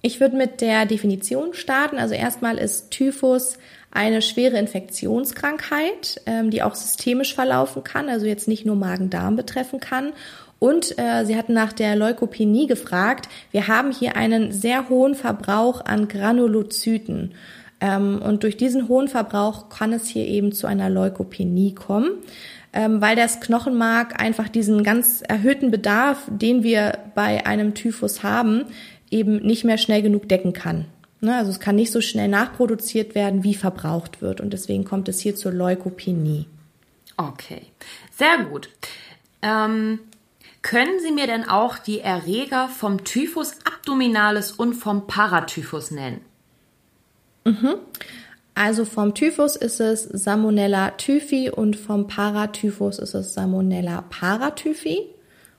Ich 0.00 0.20
würde 0.20 0.36
mit 0.36 0.60
der 0.60 0.86
Definition 0.86 1.54
starten. 1.54 1.98
Also 1.98 2.14
erstmal 2.14 2.58
ist 2.58 2.90
Typhus 2.90 3.58
eine 3.90 4.22
schwere 4.22 4.58
Infektionskrankheit, 4.58 6.20
ähm, 6.26 6.50
die 6.50 6.62
auch 6.62 6.74
systemisch 6.74 7.34
verlaufen 7.34 7.82
kann, 7.82 8.08
also 8.08 8.26
jetzt 8.26 8.48
nicht 8.48 8.66
nur 8.66 8.76
Magen-Darm 8.76 9.36
betreffen 9.36 9.80
kann. 9.80 10.12
Und 10.58 10.98
äh, 10.98 11.24
Sie 11.24 11.36
hatten 11.36 11.54
nach 11.54 11.72
der 11.72 11.96
Leukopenie 11.96 12.66
gefragt. 12.66 13.28
Wir 13.52 13.68
haben 13.68 13.92
hier 13.92 14.16
einen 14.16 14.52
sehr 14.52 14.88
hohen 14.88 15.14
Verbrauch 15.14 15.84
an 15.84 16.08
Granulozyten. 16.08 17.32
Ähm, 17.80 18.20
und 18.22 18.42
durch 18.42 18.56
diesen 18.56 18.88
hohen 18.88 19.08
Verbrauch 19.08 19.68
kann 19.68 19.92
es 19.92 20.08
hier 20.08 20.26
eben 20.26 20.52
zu 20.52 20.66
einer 20.66 20.90
Leukopenie 20.90 21.74
kommen, 21.74 22.10
ähm, 22.72 23.00
weil 23.00 23.14
das 23.14 23.40
Knochenmark 23.40 24.20
einfach 24.20 24.48
diesen 24.48 24.82
ganz 24.82 25.22
erhöhten 25.26 25.70
Bedarf, 25.70 26.24
den 26.28 26.64
wir 26.64 26.98
bei 27.14 27.46
einem 27.46 27.74
Typhus 27.74 28.24
haben, 28.24 28.64
eben 29.10 29.36
nicht 29.38 29.64
mehr 29.64 29.78
schnell 29.78 30.02
genug 30.02 30.28
decken 30.28 30.52
kann. 30.52 30.86
Ne, 31.20 31.36
also 31.36 31.50
es 31.50 31.58
kann 31.58 31.76
nicht 31.76 31.90
so 31.90 32.00
schnell 32.00 32.28
nachproduziert 32.28 33.14
werden, 33.14 33.42
wie 33.42 33.54
verbraucht 33.54 34.22
wird. 34.22 34.40
Und 34.40 34.52
deswegen 34.52 34.84
kommt 34.84 35.08
es 35.08 35.18
hier 35.20 35.34
zur 35.34 35.52
Leukopenie. 35.52 36.46
Okay, 37.16 37.62
sehr 38.16 38.44
gut. 38.44 38.68
Ähm, 39.42 39.98
können 40.62 41.00
Sie 41.00 41.10
mir 41.10 41.26
denn 41.26 41.48
auch 41.48 41.78
die 41.78 42.00
Erreger 42.00 42.68
vom 42.68 43.02
Typhus 43.02 43.54
abdominalis 43.64 44.52
und 44.52 44.74
vom 44.74 45.06
Paratyphus 45.08 45.90
nennen? 45.90 46.20
Mhm. 47.44 47.74
Also 48.54 48.84
vom 48.84 49.14
Typhus 49.14 49.56
ist 49.56 49.80
es 49.80 50.02
Salmonella 50.02 50.90
typhi 50.92 51.50
und 51.50 51.76
vom 51.76 52.06
Paratyphus 52.06 52.98
ist 52.98 53.14
es 53.14 53.34
Salmonella 53.34 54.02
paratyphi. 54.02 55.06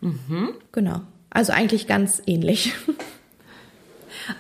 Mhm. 0.02 0.54
Genau. 0.72 1.02
Also 1.30 1.54
eigentlich 1.54 1.88
ganz 1.88 2.22
ähnlich. 2.26 2.74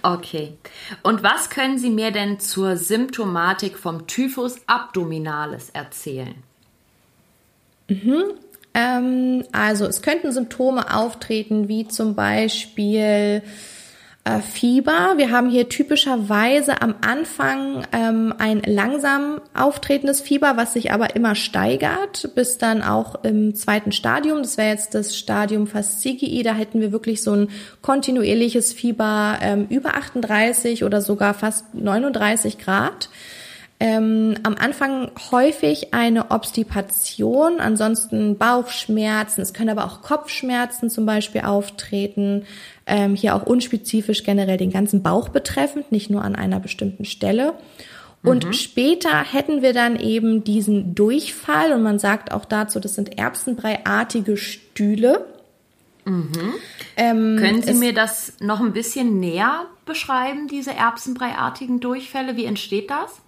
Okay. 0.01 0.58
Und 1.03 1.24
was 1.24 1.50
können 1.50 1.77
Sie 1.77 1.89
mir 1.89 2.12
denn 2.12 2.39
zur 2.39 2.77
Symptomatik 2.77 3.77
vom 3.77 4.08
Typhus 4.08 4.58
abdominalis 4.67 5.69
erzählen? 5.69 6.36
Mhm. 7.88 8.24
Ähm, 8.74 9.43
also 9.51 9.86
es 9.86 10.01
könnten 10.01 10.31
Symptome 10.31 10.93
auftreten, 10.96 11.67
wie 11.67 11.88
zum 11.88 12.15
Beispiel 12.15 13.41
äh, 14.24 14.40
Fieber. 14.42 15.14
Wir 15.18 15.32
haben 15.32 15.50
hier 15.50 15.70
typischerweise 15.70 16.82
am 16.82 16.96
Anfang 17.02 17.86
ähm, 17.92 18.34
ein 18.38 18.62
langsam 18.66 19.42
auftretendes 19.54 20.22
Fieber, 20.22 20.58
was 20.58 20.74
sich 20.74 20.92
aber 20.92 21.16
immer 21.16 21.36
steigert, 21.36 22.30
bis 22.36 22.58
dann 22.58 22.82
auch 22.82 23.24
im 23.24 23.56
zweiten 23.56 23.92
Stadium, 23.92 24.42
das 24.42 24.58
wäre 24.58 24.70
jetzt 24.70 24.94
das 24.94 25.18
Stadium 25.18 25.68
Fascicii, 25.68 26.44
da 26.44 26.54
hätten 26.54 26.82
wir 26.82 26.92
wirklich 26.92 27.22
so 27.24 27.34
ein 27.34 27.50
kontinuierliches 27.82 28.74
Fieber 28.74 29.40
ähm, 29.42 29.68
über 29.70 29.96
38 29.96 30.84
oder 30.84 31.02
sogar 31.02 31.34
fast 31.34 31.74
39 31.74 32.58
Grad. 32.58 33.10
Ähm, 33.81 34.36
am 34.43 34.55
Anfang 34.55 35.09
häufig 35.31 35.93
eine 35.93 36.31
Obstipation, 36.31 37.62
ansonsten 37.62 38.38
Bauchschmerzen, 38.38 39.41
es 39.41 39.53
können 39.53 39.69
aber 39.69 39.86
auch 39.86 40.01
Kopfschmerzen 40.01 40.89
zum 40.89 41.05
Beispiel 41.05 41.41
auftreten, 41.41 42.45
ähm, 42.86 43.15
hier 43.15 43.36
auch 43.36 43.43
unspezifisch 43.43 44.24
generell 44.24 44.57
den 44.57 44.71
ganzen 44.71 45.01
Bauch 45.01 45.29
betreffend, 45.29 45.93
nicht 45.93 46.09
nur 46.09 46.24
an 46.25 46.36
einer 46.36 46.59
bestimmten 46.59 47.05
Stelle. 47.05 47.53
Und 48.21 48.48
mhm. 48.48 48.53
später 48.53 49.24
hätten 49.24 49.62
wir 49.62 49.71
dann 49.71 49.98
eben 49.98 50.43
diesen 50.43 50.93
Durchfall 50.93 51.71
und 51.71 51.81
man 51.81 52.00
sagt 52.00 52.33
auch 52.33 52.43
dazu, 52.43 52.81
das 52.81 52.95
sind 52.95 53.17
erbsenbreiartige 53.17 54.36
Stühle. 54.36 55.25
Mhm. 56.03 56.53
Ähm, 56.98 57.38
Können 57.39 57.62
Sie 57.62 57.75
mir 57.75 57.93
das 57.93 58.33
noch 58.41 58.59
ein 58.59 58.74
bisschen 58.74 59.21
näher 59.21 59.67
beschreiben, 59.86 60.50
diese 60.50 60.74
erbsenbreiartigen 60.74 61.79
Durchfälle? 61.79 62.36
Wie 62.36 62.43
entsteht 62.43 62.89
das? 62.89 63.21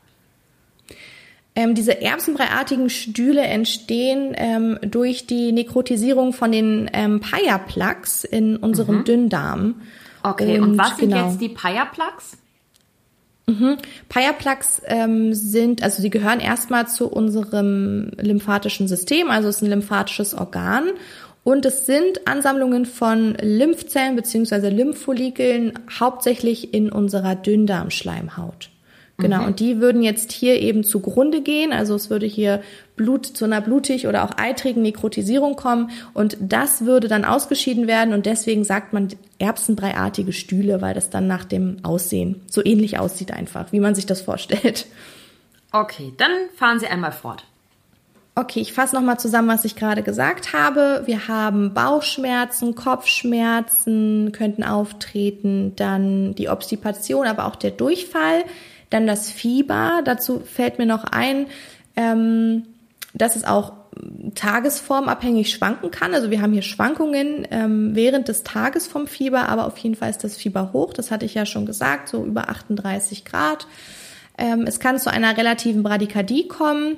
Ähm, 1.53 1.75
diese 1.75 2.01
erbsenbreiartigen 2.01 2.89
Stühle 2.89 3.41
entstehen 3.41 4.34
ähm, 4.36 4.79
durch 4.81 5.27
die 5.27 5.51
Nekrotisierung 5.51 6.31
von 6.31 6.51
den 6.51 6.89
ähm, 6.93 7.20
Paya-Plaques 7.20 8.24
in 8.24 8.55
unserem 8.55 9.00
mhm. 9.00 9.03
Dünndarm. 9.03 9.81
Okay, 10.24 10.59
und, 10.59 10.72
und 10.72 10.77
was 10.77 10.98
sind 10.98 11.09
genau. 11.09 11.27
jetzt 11.27 11.42
die 11.42 11.50
Paya-Plaques? 11.50 12.37
Mhm. 13.48 13.77
Paya-Plaques 14.07 14.81
ähm, 14.85 15.33
sind, 15.33 15.83
also 15.83 16.01
sie 16.01 16.09
gehören 16.09 16.40
erstmal 16.40 16.87
zu 16.87 17.09
unserem 17.09 18.11
lymphatischen 18.18 18.87
System, 18.87 19.29
also 19.29 19.50
es 19.50 19.57
ist 19.57 19.64
ein 19.64 19.70
lymphatisches 19.70 20.33
Organ. 20.33 20.92
Und 21.44 21.66
es 21.66 21.87
sind 21.87 22.27
Ansammlungen 22.27 22.85
von 22.85 23.33
Lymphzellen 23.42 24.16
beziehungsweise 24.16 24.70
Lymphfollikeln, 24.70 25.74
hauptsächlich 26.00 26.72
in 26.74 26.92
unserer 26.92 27.35
Dünndarmschleimhaut. 27.35 28.70
Genau, 29.22 29.42
mhm. 29.42 29.48
und 29.48 29.60
die 29.60 29.79
würden 29.79 30.01
jetzt 30.01 30.31
hier 30.31 30.60
eben 30.60 30.84
zugrunde 30.84 31.42
gehen. 31.42 31.72
Also 31.72 31.96
es 31.96 32.10
würde 32.10 32.25
hier 32.25 32.62
Blut 32.96 33.25
zu 33.25 33.46
einer 33.46 33.62
blutig 33.62 34.07
oder 34.07 34.24
auch 34.24 34.31
eitrigen 34.38 34.81
Nekrotisierung 34.81 35.55
kommen 35.55 35.92
und 36.14 36.38
das 36.40 36.86
würde 36.86 37.07
dann 37.07 37.25
ausgeschieden 37.25 37.88
werden 37.88 38.14
und 38.14 38.25
deswegen 38.25 38.64
sagt 38.64 38.94
man 38.94 39.07
erbsenbreiartige 39.40 40.34
Stühle, 40.34 40.81
weil 40.81 40.94
das 40.94 41.10
dann 41.10 41.27
nach 41.27 41.46
dem 41.46 41.77
Aussehen 41.84 42.42
so 42.48 42.64
ähnlich 42.64 43.00
aussieht 43.00 43.31
einfach, 43.31 43.72
wie 43.72 43.79
man 43.79 43.96
sich 43.96 44.05
das 44.05 44.22
vorstellt. 44.22 44.88
Okay, 45.72 46.14
dann 46.18 46.31
fahren 46.55 46.79
Sie 46.79 46.88
einmal 46.88 47.14
fort. 47.14 47.46
Okay, 48.34 48.62
ich 48.62 48.72
fasse 48.72 48.96
nochmal 48.96 49.20
zusammen, 49.20 49.50
was 49.50 49.66
ich 49.66 49.75
gerade 49.75 50.03
gesagt 50.03 50.53
habe. 50.53 51.03
Wir 51.05 51.27
haben 51.27 51.74
Bauchschmerzen, 51.74 52.75
Kopfschmerzen 52.75 54.31
könnten 54.31 54.64
auftreten, 54.64 55.74
dann 55.75 56.34
die 56.36 56.48
Obstipation, 56.48 57.27
aber 57.27 57.46
auch 57.46 57.57
der 57.57 57.72
Durchfall. 57.72 58.46
Dann 58.92 59.08
das 59.08 59.32
Fieber. 59.32 60.01
Dazu 60.06 60.42
fällt 60.42 60.77
mir 60.77 60.86
noch 60.86 61.04
ein, 61.06 61.48
ähm, 61.96 62.68
dass 63.14 63.36
es 63.36 63.44
auch 63.44 63.74
tagesformabhängig 64.36 65.51
schwanken 65.51 65.92
kann. 65.92 66.14
Also 66.14 66.32
wir 66.32 66.42
haben 66.42 66.54
hier 66.54 66.62
Schwankungen 66.62 67.48
ähm, 67.51 67.96
während 67.96 68.27
des 68.27 68.44
Tages 68.44 68.88
vom 68.88 69.08
Fieber, 69.08 69.50
aber 69.50 69.66
auf 69.66 69.77
jeden 69.80 69.96
Fall 69.96 70.10
ist 70.10 70.24
das 70.24 70.38
Fieber 70.38 70.72
hoch. 70.74 70.94
Das 70.94 71.12
hatte 71.12 71.25
ich 71.25 71.34
ja 71.34 71.46
schon 71.46 71.66
gesagt, 71.66 72.10
so 72.10 72.24
über 72.24 72.50
38 72.50 73.25
Grad. 73.25 73.68
Ähm, 74.38 74.66
es 74.66 74.80
kann 74.80 74.98
zu 74.98 75.12
einer 75.12 75.36
relativen 75.36 75.84
Bradykardie 75.84 76.48
kommen. 76.48 76.98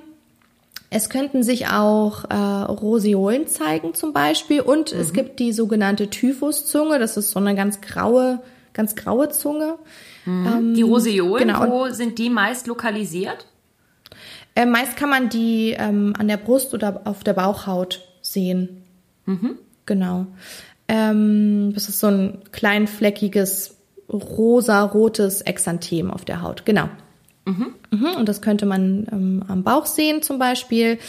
Es 0.89 1.09
könnten 1.09 1.41
sich 1.41 1.67
auch 1.67 2.25
äh, 2.29 2.35
Roseolen 2.35 3.47
zeigen 3.47 3.95
zum 3.95 4.13
Beispiel 4.13 4.61
und 4.61 4.93
mhm. 4.93 4.99
es 4.99 5.13
gibt 5.13 5.39
die 5.39 5.51
sogenannte 5.51 6.09
Typhuszunge. 6.09 6.99
Das 6.99 7.17
ist 7.17 7.31
so 7.31 7.39
eine 7.39 7.55
ganz 7.55 7.81
graue, 7.81 8.39
ganz 8.73 8.95
graue 8.95 9.29
Zunge. 9.29 9.77
Mhm. 10.25 10.45
Ähm, 10.45 10.73
die 10.73 10.81
Roseolen, 10.81 11.47
genau. 11.47 11.69
wo 11.69 11.89
sind 11.89 12.17
die 12.17 12.29
meist 12.29 12.67
lokalisiert? 12.67 13.45
Äh, 14.55 14.65
meist 14.65 14.97
kann 14.97 15.09
man 15.09 15.29
die 15.29 15.75
ähm, 15.77 16.13
an 16.17 16.27
der 16.27 16.37
Brust 16.37 16.73
oder 16.73 17.01
auf 17.05 17.23
der 17.23 17.33
Bauchhaut 17.33 18.01
sehen. 18.21 18.83
Mhm. 19.25 19.57
Genau. 19.85 20.27
Ähm, 20.87 21.71
das 21.73 21.89
ist 21.89 21.99
so 21.99 22.07
ein 22.07 22.39
kleinfleckiges 22.51 23.77
rosa-rotes 24.11 25.41
Exanthem 25.41 26.11
auf 26.11 26.25
der 26.25 26.41
Haut. 26.41 26.65
Genau. 26.65 26.89
Mhm. 27.45 27.73
Mhm, 27.91 28.15
und 28.17 28.29
das 28.29 28.41
könnte 28.41 28.65
man 28.65 29.07
ähm, 29.11 29.43
am 29.47 29.63
Bauch 29.63 29.85
sehen 29.85 30.21
zum 30.21 30.39
Beispiel. 30.39 30.99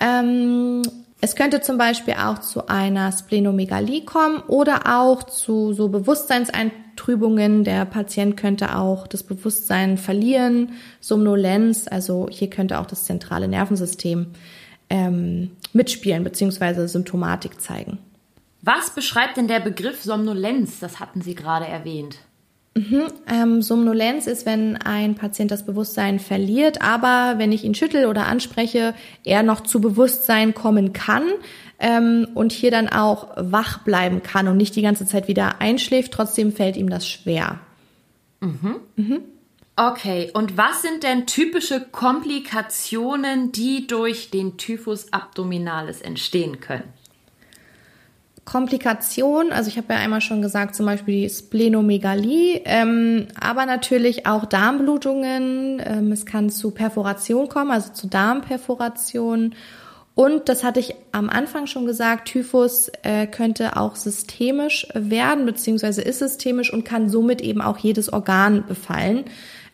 Ähm, 0.00 0.82
es 1.20 1.34
könnte 1.34 1.60
zum 1.60 1.78
Beispiel 1.78 2.14
auch 2.14 2.40
zu 2.40 2.68
einer 2.68 3.10
Splenomegalie 3.10 4.04
kommen 4.04 4.40
oder 4.48 4.98
auch 4.98 5.22
zu 5.22 5.72
so 5.72 5.88
Bewusstseinseintrübungen. 5.88 7.64
Der 7.64 7.86
Patient 7.86 8.36
könnte 8.36 8.76
auch 8.76 9.06
das 9.06 9.22
Bewusstsein 9.22 9.96
verlieren, 9.96 10.72
Somnolenz, 11.00 11.88
also 11.90 12.28
hier 12.30 12.50
könnte 12.50 12.78
auch 12.78 12.86
das 12.86 13.04
zentrale 13.04 13.48
Nervensystem 13.48 14.26
ähm, 14.90 15.52
mitspielen 15.72 16.22
bzw. 16.22 16.86
Symptomatik 16.86 17.60
zeigen. 17.60 17.98
Was 18.60 18.90
beschreibt 18.90 19.36
denn 19.36 19.48
der 19.48 19.60
Begriff 19.60 20.02
Somnolenz? 20.02 20.80
Das 20.80 21.00
hatten 21.00 21.22
Sie 21.22 21.34
gerade 21.34 21.66
erwähnt. 21.66 22.18
Mhm, 22.76 23.06
ähm, 23.26 23.62
Somnolenz 23.62 24.26
ist, 24.26 24.44
wenn 24.44 24.76
ein 24.76 25.14
Patient 25.14 25.50
das 25.50 25.64
Bewusstsein 25.64 26.20
verliert, 26.20 26.82
aber 26.82 27.38
wenn 27.38 27.50
ich 27.50 27.64
ihn 27.64 27.74
schüttel 27.74 28.04
oder 28.04 28.26
anspreche, 28.26 28.92
er 29.24 29.42
noch 29.42 29.62
zu 29.62 29.80
Bewusstsein 29.80 30.52
kommen 30.52 30.92
kann 30.92 31.22
ähm, 31.78 32.28
und 32.34 32.52
hier 32.52 32.70
dann 32.70 32.90
auch 32.90 33.28
wach 33.36 33.78
bleiben 33.78 34.22
kann 34.22 34.46
und 34.46 34.58
nicht 34.58 34.76
die 34.76 34.82
ganze 34.82 35.06
Zeit 35.06 35.26
wieder 35.26 35.62
einschläft. 35.62 36.12
Trotzdem 36.12 36.52
fällt 36.52 36.76
ihm 36.76 36.90
das 36.90 37.08
schwer. 37.08 37.60
Mhm. 38.40 38.76
Mhm. 38.96 39.20
Okay, 39.76 40.30
und 40.34 40.58
was 40.58 40.82
sind 40.82 41.02
denn 41.02 41.26
typische 41.26 41.80
Komplikationen, 41.80 43.52
die 43.52 43.86
durch 43.86 44.30
den 44.30 44.58
Typhus 44.58 45.14
abdominalis 45.14 46.02
entstehen 46.02 46.60
können? 46.60 46.92
Komplikationen, 48.46 49.52
also 49.52 49.68
ich 49.68 49.76
habe 49.76 49.92
ja 49.92 49.98
einmal 49.98 50.20
schon 50.20 50.40
gesagt, 50.40 50.76
zum 50.76 50.86
Beispiel 50.86 51.22
die 51.22 51.28
Splenomegalie, 51.28 52.62
ähm, 52.64 53.26
aber 53.38 53.66
natürlich 53.66 54.24
auch 54.26 54.44
Darmblutungen. 54.44 55.82
Ähm, 55.84 56.12
es 56.12 56.24
kann 56.26 56.48
zu 56.48 56.70
Perforation 56.70 57.48
kommen, 57.48 57.72
also 57.72 57.92
zu 57.92 58.06
Darmperforation. 58.06 59.56
Und 60.14 60.48
das 60.48 60.62
hatte 60.62 60.78
ich 60.78 60.94
am 61.10 61.28
Anfang 61.28 61.66
schon 61.66 61.86
gesagt, 61.86 62.28
Typhus 62.28 62.88
äh, 63.02 63.26
könnte 63.26 63.76
auch 63.76 63.96
systemisch 63.96 64.86
werden, 64.94 65.44
beziehungsweise 65.44 66.00
ist 66.00 66.20
systemisch 66.20 66.72
und 66.72 66.84
kann 66.84 67.08
somit 67.08 67.40
eben 67.40 67.60
auch 67.60 67.78
jedes 67.78 68.12
Organ 68.12 68.64
befallen 68.66 69.24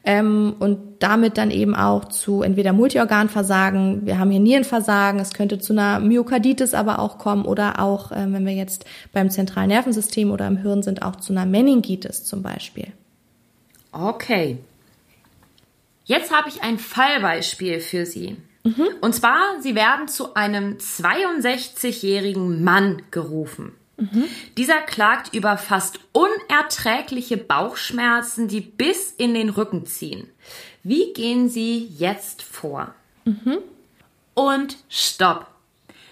ähm, 0.05 0.55
und 0.59 0.79
damit 0.99 1.39
dann 1.39 1.51
eben 1.51 1.75
auch 1.75 2.07
zu 2.07 2.43
entweder 2.43 2.73
Multiorganversagen, 2.73 4.05
wir 4.05 4.19
haben 4.19 4.31
hier 4.31 4.41
Nierenversagen, 4.41 5.21
es 5.21 5.33
könnte 5.33 5.59
zu 5.59 5.73
einer 5.73 6.01
Myokarditis 6.01 6.75
aber 6.75 6.99
auch 6.99 7.19
kommen 7.19 7.45
oder 7.45 7.81
auch, 7.81 8.11
äh, 8.11 8.27
wenn 8.33 8.45
wir 8.45 8.55
jetzt 8.55 8.85
beim 9.13 9.31
zentralen 9.31 9.69
Nervensystem 9.69 10.31
oder 10.31 10.47
im 10.47 10.57
Hirn 10.57 10.83
sind, 10.83 11.03
auch 11.03 11.17
zu 11.17 11.33
einer 11.33 11.47
Meningitis 11.47 12.25
zum 12.25 12.43
Beispiel. 12.43 12.89
Okay. 13.93 14.59
Jetzt 16.05 16.33
habe 16.33 16.49
ich 16.49 16.63
ein 16.63 16.79
Fallbeispiel 16.79 17.81
für 17.81 18.07
Sie. 18.07 18.37
Mhm. 18.65 18.89
Und 19.01 19.15
zwar, 19.15 19.39
Sie 19.61 19.75
werden 19.75 20.09
zu 20.09 20.35
einem 20.35 20.79
62-jährigen 20.79 22.65
Mann 22.65 23.03
gerufen. 23.11 23.73
Mhm. 24.03 24.25
Dieser 24.57 24.81
klagt 24.81 25.33
über 25.33 25.57
fast 25.57 26.01
unerträgliche 26.13 27.37
Bauchschmerzen, 27.37 28.49
die 28.49 28.61
bis 28.61 29.13
in 29.13 29.33
den 29.33 29.49
Rücken 29.49 29.87
ziehen. 29.87 30.29
Wie 30.83 31.13
gehen 31.13 31.49
Sie 31.49 31.87
jetzt 31.87 32.43
vor? 32.43 32.95
Mhm. 33.25 33.59
Und 34.35 34.77
stopp. 34.89 35.47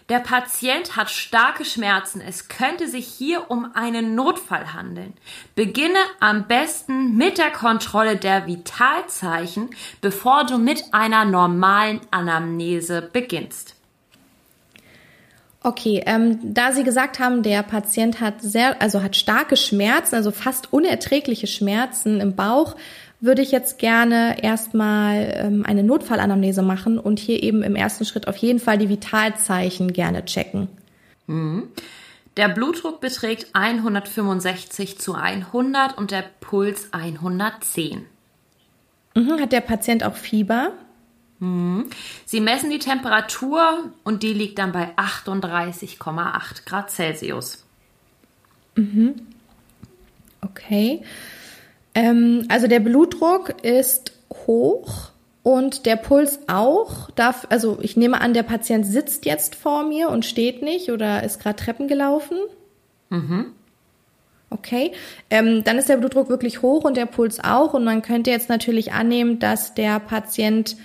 Der 0.08 0.20
Patient 0.20 0.96
hat 0.96 1.10
starke 1.10 1.64
Schmerzen. 1.64 2.20
Es 2.20 2.48
könnte 2.48 2.88
sich 2.88 3.06
hier 3.06 3.50
um 3.50 3.72
einen 3.74 4.14
Notfall 4.14 4.72
handeln. 4.72 5.14
Beginne 5.54 5.98
am 6.20 6.46
besten 6.46 7.16
mit 7.16 7.38
der 7.38 7.50
Kontrolle 7.50 8.16
der 8.16 8.46
Vitalzeichen, 8.46 9.70
bevor 10.00 10.44
du 10.44 10.58
mit 10.58 10.82
einer 10.92 11.24
normalen 11.24 12.00
Anamnese 12.10 13.02
beginnst. 13.02 13.79
Okay, 15.62 16.02
ähm, 16.06 16.38
da 16.42 16.72
Sie 16.72 16.84
gesagt 16.84 17.18
haben, 17.18 17.42
der 17.42 17.62
Patient 17.62 18.20
hat 18.20 18.40
sehr, 18.40 18.80
also 18.80 19.02
hat 19.02 19.14
starke 19.14 19.56
Schmerzen, 19.56 20.14
also 20.14 20.30
fast 20.30 20.72
unerträgliche 20.72 21.46
Schmerzen 21.46 22.20
im 22.20 22.34
Bauch, 22.34 22.76
würde 23.20 23.42
ich 23.42 23.52
jetzt 23.52 23.78
gerne 23.78 24.42
erstmal 24.42 25.34
ähm, 25.36 25.66
eine 25.66 25.82
Notfallanamnese 25.82 26.62
machen 26.62 26.98
und 26.98 27.18
hier 27.18 27.42
eben 27.42 27.62
im 27.62 27.76
ersten 27.76 28.06
Schritt 28.06 28.26
auf 28.26 28.36
jeden 28.38 28.58
Fall 28.58 28.78
die 28.78 28.88
Vitalzeichen 28.88 29.92
gerne 29.92 30.24
checken. 30.24 30.68
Mhm. 31.26 31.68
Der 32.38 32.48
Blutdruck 32.48 33.00
beträgt 33.00 33.48
165 33.52 34.98
zu 34.98 35.14
100 35.14 35.98
und 35.98 36.10
der 36.10 36.24
Puls 36.40 36.88
110. 36.92 38.06
Mhm. 39.14 39.40
Hat 39.40 39.52
der 39.52 39.60
Patient 39.60 40.04
auch 40.04 40.14
Fieber? 40.16 40.72
Mhm. 41.40 41.90
Sie 42.30 42.40
messen 42.40 42.70
die 42.70 42.78
Temperatur 42.78 43.90
und 44.04 44.22
die 44.22 44.32
liegt 44.32 44.60
dann 44.60 44.70
bei 44.70 44.94
38,8 44.94 46.64
Grad 46.64 46.88
Celsius. 46.88 47.64
Mhm. 48.76 49.16
Okay. 50.40 51.02
Ähm, 51.96 52.46
also 52.48 52.68
der 52.68 52.78
Blutdruck 52.78 53.64
ist 53.64 54.12
hoch 54.46 55.10
und 55.42 55.86
der 55.86 55.96
Puls 55.96 56.38
auch. 56.46 57.10
Darf, 57.16 57.48
also 57.50 57.78
ich 57.82 57.96
nehme 57.96 58.20
an, 58.20 58.32
der 58.32 58.44
Patient 58.44 58.86
sitzt 58.86 59.26
jetzt 59.26 59.56
vor 59.56 59.82
mir 59.82 60.08
und 60.08 60.24
steht 60.24 60.62
nicht 60.62 60.92
oder 60.92 61.24
ist 61.24 61.40
gerade 61.40 61.56
Treppen 61.56 61.88
gelaufen. 61.88 62.38
Mhm. 63.08 63.46
Okay, 64.50 64.92
ähm, 65.30 65.64
dann 65.64 65.78
ist 65.78 65.88
der 65.88 65.96
Blutdruck 65.96 66.28
wirklich 66.28 66.62
hoch 66.62 66.84
und 66.84 66.96
der 66.96 67.06
Puls 67.06 67.42
auch. 67.42 67.74
Und 67.74 67.82
man 67.82 68.02
könnte 68.02 68.30
jetzt 68.30 68.48
natürlich 68.48 68.92
annehmen, 68.92 69.40
dass 69.40 69.74
der 69.74 69.98
Patient 69.98 70.76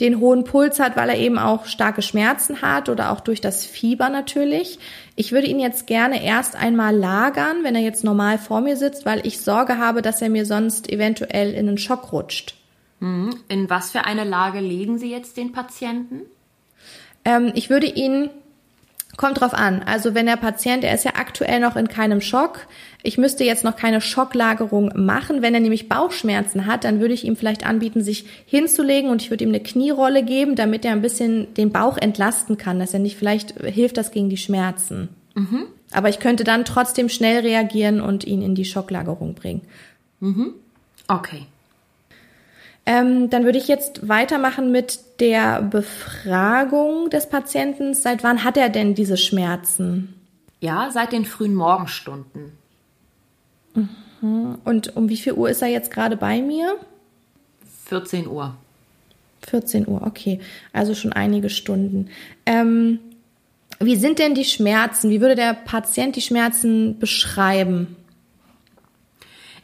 den 0.00 0.20
hohen 0.20 0.44
Puls 0.44 0.80
hat, 0.80 0.96
weil 0.96 1.10
er 1.10 1.18
eben 1.18 1.38
auch 1.38 1.66
starke 1.66 2.02
Schmerzen 2.02 2.62
hat 2.62 2.88
oder 2.88 3.12
auch 3.12 3.20
durch 3.20 3.40
das 3.40 3.64
Fieber 3.64 4.08
natürlich. 4.08 4.78
Ich 5.16 5.32
würde 5.32 5.46
ihn 5.46 5.60
jetzt 5.60 5.86
gerne 5.86 6.24
erst 6.24 6.56
einmal 6.56 6.96
lagern, 6.96 7.62
wenn 7.62 7.74
er 7.74 7.82
jetzt 7.82 8.02
normal 8.02 8.38
vor 8.38 8.60
mir 8.60 8.76
sitzt, 8.76 9.06
weil 9.06 9.26
ich 9.26 9.40
Sorge 9.40 9.78
habe, 9.78 10.02
dass 10.02 10.22
er 10.22 10.30
mir 10.30 10.46
sonst 10.46 10.90
eventuell 10.90 11.52
in 11.52 11.68
einen 11.68 11.78
Schock 11.78 12.12
rutscht. 12.12 12.56
Mhm. 13.00 13.36
In 13.48 13.68
was 13.68 13.90
für 13.90 14.04
eine 14.04 14.24
Lage 14.24 14.60
legen 14.60 14.98
Sie 14.98 15.10
jetzt 15.10 15.36
den 15.36 15.52
Patienten? 15.52 16.22
Ähm, 17.24 17.52
ich 17.54 17.70
würde 17.70 17.86
ihn 17.86 18.30
Kommt 19.16 19.40
drauf 19.40 19.52
an. 19.52 19.82
Also 19.82 20.14
wenn 20.14 20.26
der 20.26 20.36
Patient, 20.36 20.84
er 20.84 20.94
ist 20.94 21.04
ja 21.04 21.12
aktuell 21.16 21.60
noch 21.60 21.76
in 21.76 21.88
keinem 21.88 22.22
Schock, 22.22 22.66
ich 23.02 23.18
müsste 23.18 23.44
jetzt 23.44 23.62
noch 23.62 23.76
keine 23.76 24.00
Schocklagerung 24.00 24.92
machen. 24.94 25.42
Wenn 25.42 25.54
er 25.54 25.60
nämlich 25.60 25.88
Bauchschmerzen 25.88 26.66
hat, 26.66 26.84
dann 26.84 27.00
würde 27.00 27.12
ich 27.12 27.24
ihm 27.24 27.36
vielleicht 27.36 27.66
anbieten, 27.66 28.02
sich 28.02 28.24
hinzulegen 28.46 29.10
und 29.10 29.20
ich 29.20 29.30
würde 29.30 29.44
ihm 29.44 29.50
eine 29.50 29.60
Knierolle 29.60 30.24
geben, 30.24 30.54
damit 30.54 30.84
er 30.84 30.92
ein 30.92 31.02
bisschen 31.02 31.52
den 31.54 31.72
Bauch 31.72 31.98
entlasten 31.98 32.56
kann, 32.56 32.78
dass 32.78 32.94
er 32.94 33.00
nicht, 33.00 33.18
vielleicht 33.18 33.60
hilft 33.60 33.98
das 33.98 34.12
gegen 34.12 34.30
die 34.30 34.36
Schmerzen. 34.36 35.08
Mhm. 35.34 35.64
Aber 35.92 36.08
ich 36.08 36.20
könnte 36.20 36.44
dann 36.44 36.64
trotzdem 36.64 37.08
schnell 37.08 37.40
reagieren 37.40 38.00
und 38.00 38.24
ihn 38.24 38.40
in 38.40 38.54
die 38.54 38.64
Schocklagerung 38.64 39.34
bringen. 39.34 39.62
Mhm. 40.20 40.54
Okay. 41.08 41.42
Ähm, 42.84 43.30
dann 43.30 43.44
würde 43.44 43.58
ich 43.58 43.68
jetzt 43.68 44.08
weitermachen 44.08 44.72
mit 44.72 44.98
der 45.20 45.62
Befragung 45.62 47.10
des 47.10 47.28
Patienten. 47.28 47.94
Seit 47.94 48.24
wann 48.24 48.42
hat 48.42 48.56
er 48.56 48.68
denn 48.68 48.94
diese 48.94 49.16
Schmerzen? 49.16 50.14
Ja, 50.60 50.90
seit 50.90 51.12
den 51.12 51.24
frühen 51.24 51.54
Morgenstunden. 51.54 52.52
Mhm. 53.74 54.58
Und 54.64 54.96
um 54.96 55.08
wie 55.08 55.16
viel 55.16 55.34
Uhr 55.34 55.50
ist 55.50 55.62
er 55.62 55.68
jetzt 55.68 55.90
gerade 55.90 56.16
bei 56.16 56.40
mir? 56.42 56.76
14 57.86 58.26
Uhr. 58.26 58.54
14 59.46 59.86
Uhr, 59.88 60.02
okay. 60.04 60.40
Also 60.72 60.94
schon 60.94 61.12
einige 61.12 61.50
Stunden. 61.50 62.08
Ähm, 62.46 63.00
wie 63.80 63.96
sind 63.96 64.18
denn 64.18 64.34
die 64.34 64.44
Schmerzen? 64.44 65.10
Wie 65.10 65.20
würde 65.20 65.34
der 65.34 65.54
Patient 65.54 66.14
die 66.14 66.20
Schmerzen 66.20 66.98
beschreiben? 66.98 67.96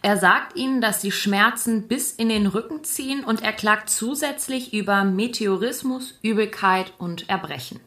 Er 0.03 0.17
sagt 0.17 0.57
ihnen, 0.57 0.81
dass 0.81 1.01
die 1.01 1.11
Schmerzen 1.11 1.89
bis 1.89 2.13
in 2.13 2.29
den 2.29 2.47
Rücken 2.47 2.85
ziehen 2.85 3.25
und 3.25 3.43
er 3.43 3.53
klagt 3.53 3.91
zusätzlich 3.91 4.73
über 4.73 5.05
Meteorismus, 5.05 6.19
Übelkeit 6.23 6.93
und 6.99 7.29
Erbrechen. 7.29 7.81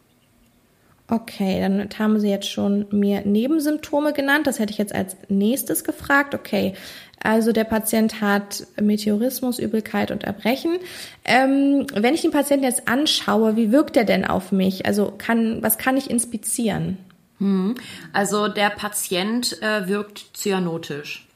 Okay, 1.08 1.60
dann 1.60 1.90
haben 2.00 2.20
Sie 2.22 2.30
jetzt 2.30 2.50
schon 2.50 2.88
mir 2.90 3.26
Nebensymptome 3.26 4.14
genannt. 4.14 4.48
Das 4.48 4.60
hätte 4.60 4.72
ich 4.72 4.78
jetzt 4.78 4.96
als 4.96 5.18
nächstes 5.28 5.84
gefragt. 5.84 6.34
Okay, 6.34 6.74
also 7.22 7.52
der 7.52 7.66
Patient 7.66 8.22
hat 8.22 8.66
Meteorismus, 8.80 9.60
Übelkeit 9.60 10.12
und 10.12 10.24
Erbrechen. 10.24 10.80
Ähm, 11.26 11.86
wenn 11.94 12.14
ich 12.14 12.22
den 12.22 12.32
Patienten 12.32 12.64
jetzt 12.64 12.88
anschaue, 12.88 13.58
wie 13.58 13.74
wirkt 13.74 13.98
er 13.98 14.06
denn 14.06 14.26
auf 14.26 14.54
mich? 14.54 14.86
Also 14.86 15.14
kann, 15.18 15.62
was 15.62 15.78
kann 15.78 15.98
ich 15.98 16.10
inspizieren? 16.10 16.98
Hm, 17.40 17.76
also 18.14 18.48
der 18.48 18.70
Patient 18.70 19.62
äh, 19.62 19.90
wirkt 19.90 20.38
cyanotisch. 20.38 21.28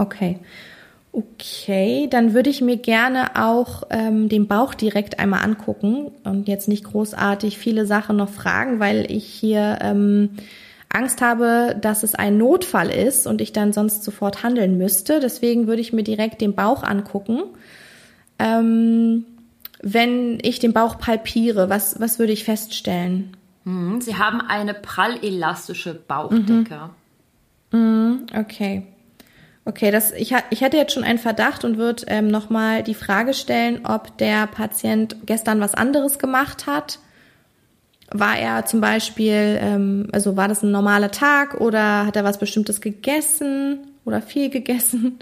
Okay. 0.00 0.38
Okay, 1.12 2.06
dann 2.08 2.34
würde 2.34 2.50
ich 2.50 2.60
mir 2.60 2.76
gerne 2.76 3.34
auch 3.34 3.82
ähm, 3.90 4.28
den 4.28 4.46
Bauch 4.46 4.74
direkt 4.74 5.18
einmal 5.18 5.42
angucken 5.42 6.12
und 6.22 6.46
jetzt 6.46 6.68
nicht 6.68 6.84
großartig 6.84 7.58
viele 7.58 7.84
Sachen 7.84 8.16
noch 8.16 8.28
fragen, 8.28 8.78
weil 8.78 9.10
ich 9.10 9.26
hier 9.26 9.78
ähm, 9.82 10.30
Angst 10.88 11.20
habe, 11.20 11.76
dass 11.80 12.04
es 12.04 12.14
ein 12.14 12.38
Notfall 12.38 12.90
ist 12.90 13.26
und 13.26 13.40
ich 13.40 13.52
dann 13.52 13.72
sonst 13.72 14.04
sofort 14.04 14.44
handeln 14.44 14.78
müsste. 14.78 15.18
Deswegen 15.18 15.66
würde 15.66 15.82
ich 15.82 15.92
mir 15.92 16.04
direkt 16.04 16.40
den 16.40 16.54
Bauch 16.54 16.84
angucken. 16.84 17.42
Ähm, 18.38 19.24
wenn 19.82 20.38
ich 20.42 20.60
den 20.60 20.72
Bauch 20.72 20.96
palpiere, 20.98 21.68
was, 21.68 22.00
was 22.00 22.20
würde 22.20 22.32
ich 22.32 22.44
feststellen? 22.44 23.36
Mhm, 23.64 24.00
Sie 24.00 24.16
haben 24.16 24.40
eine 24.40 24.74
prallelastische 24.74 25.94
Bauchdecke. 25.94 26.90
Mhm. 27.72 28.26
Okay. 28.34 28.86
Okay, 29.64 29.90
das, 29.90 30.12
ich, 30.12 30.34
ich 30.50 30.62
hatte 30.64 30.76
jetzt 30.78 30.94
schon 30.94 31.04
einen 31.04 31.18
Verdacht 31.18 31.64
und 31.64 31.76
würde 31.76 32.04
ähm, 32.08 32.28
nochmal 32.28 32.82
die 32.82 32.94
Frage 32.94 33.34
stellen, 33.34 33.84
ob 33.84 34.16
der 34.18 34.46
Patient 34.46 35.16
gestern 35.26 35.60
was 35.60 35.74
anderes 35.74 36.18
gemacht 36.18 36.66
hat. 36.66 36.98
War 38.10 38.36
er 38.38 38.64
zum 38.64 38.80
Beispiel, 38.80 39.58
ähm, 39.60 40.08
also 40.12 40.36
war 40.36 40.48
das 40.48 40.62
ein 40.62 40.72
normaler 40.72 41.10
Tag 41.10 41.60
oder 41.60 42.06
hat 42.06 42.16
er 42.16 42.24
was 42.24 42.38
Bestimmtes 42.38 42.80
gegessen 42.80 43.86
oder 44.04 44.22
viel 44.22 44.50
gegessen? 44.50 45.18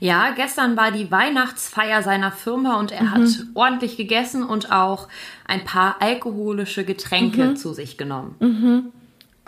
Ja, 0.00 0.32
gestern 0.32 0.76
war 0.76 0.90
die 0.92 1.10
Weihnachtsfeier 1.10 2.02
seiner 2.02 2.32
Firma 2.32 2.78
und 2.78 2.92
er 2.92 3.04
mhm. 3.04 3.10
hat 3.10 3.28
ordentlich 3.54 3.96
gegessen 3.96 4.42
und 4.42 4.70
auch 4.70 5.08
ein 5.46 5.64
paar 5.64 5.96
alkoholische 6.00 6.84
Getränke 6.84 7.44
mhm. 7.44 7.56
zu 7.56 7.72
sich 7.72 7.96
genommen. 7.96 8.36
Mhm. 8.40 8.92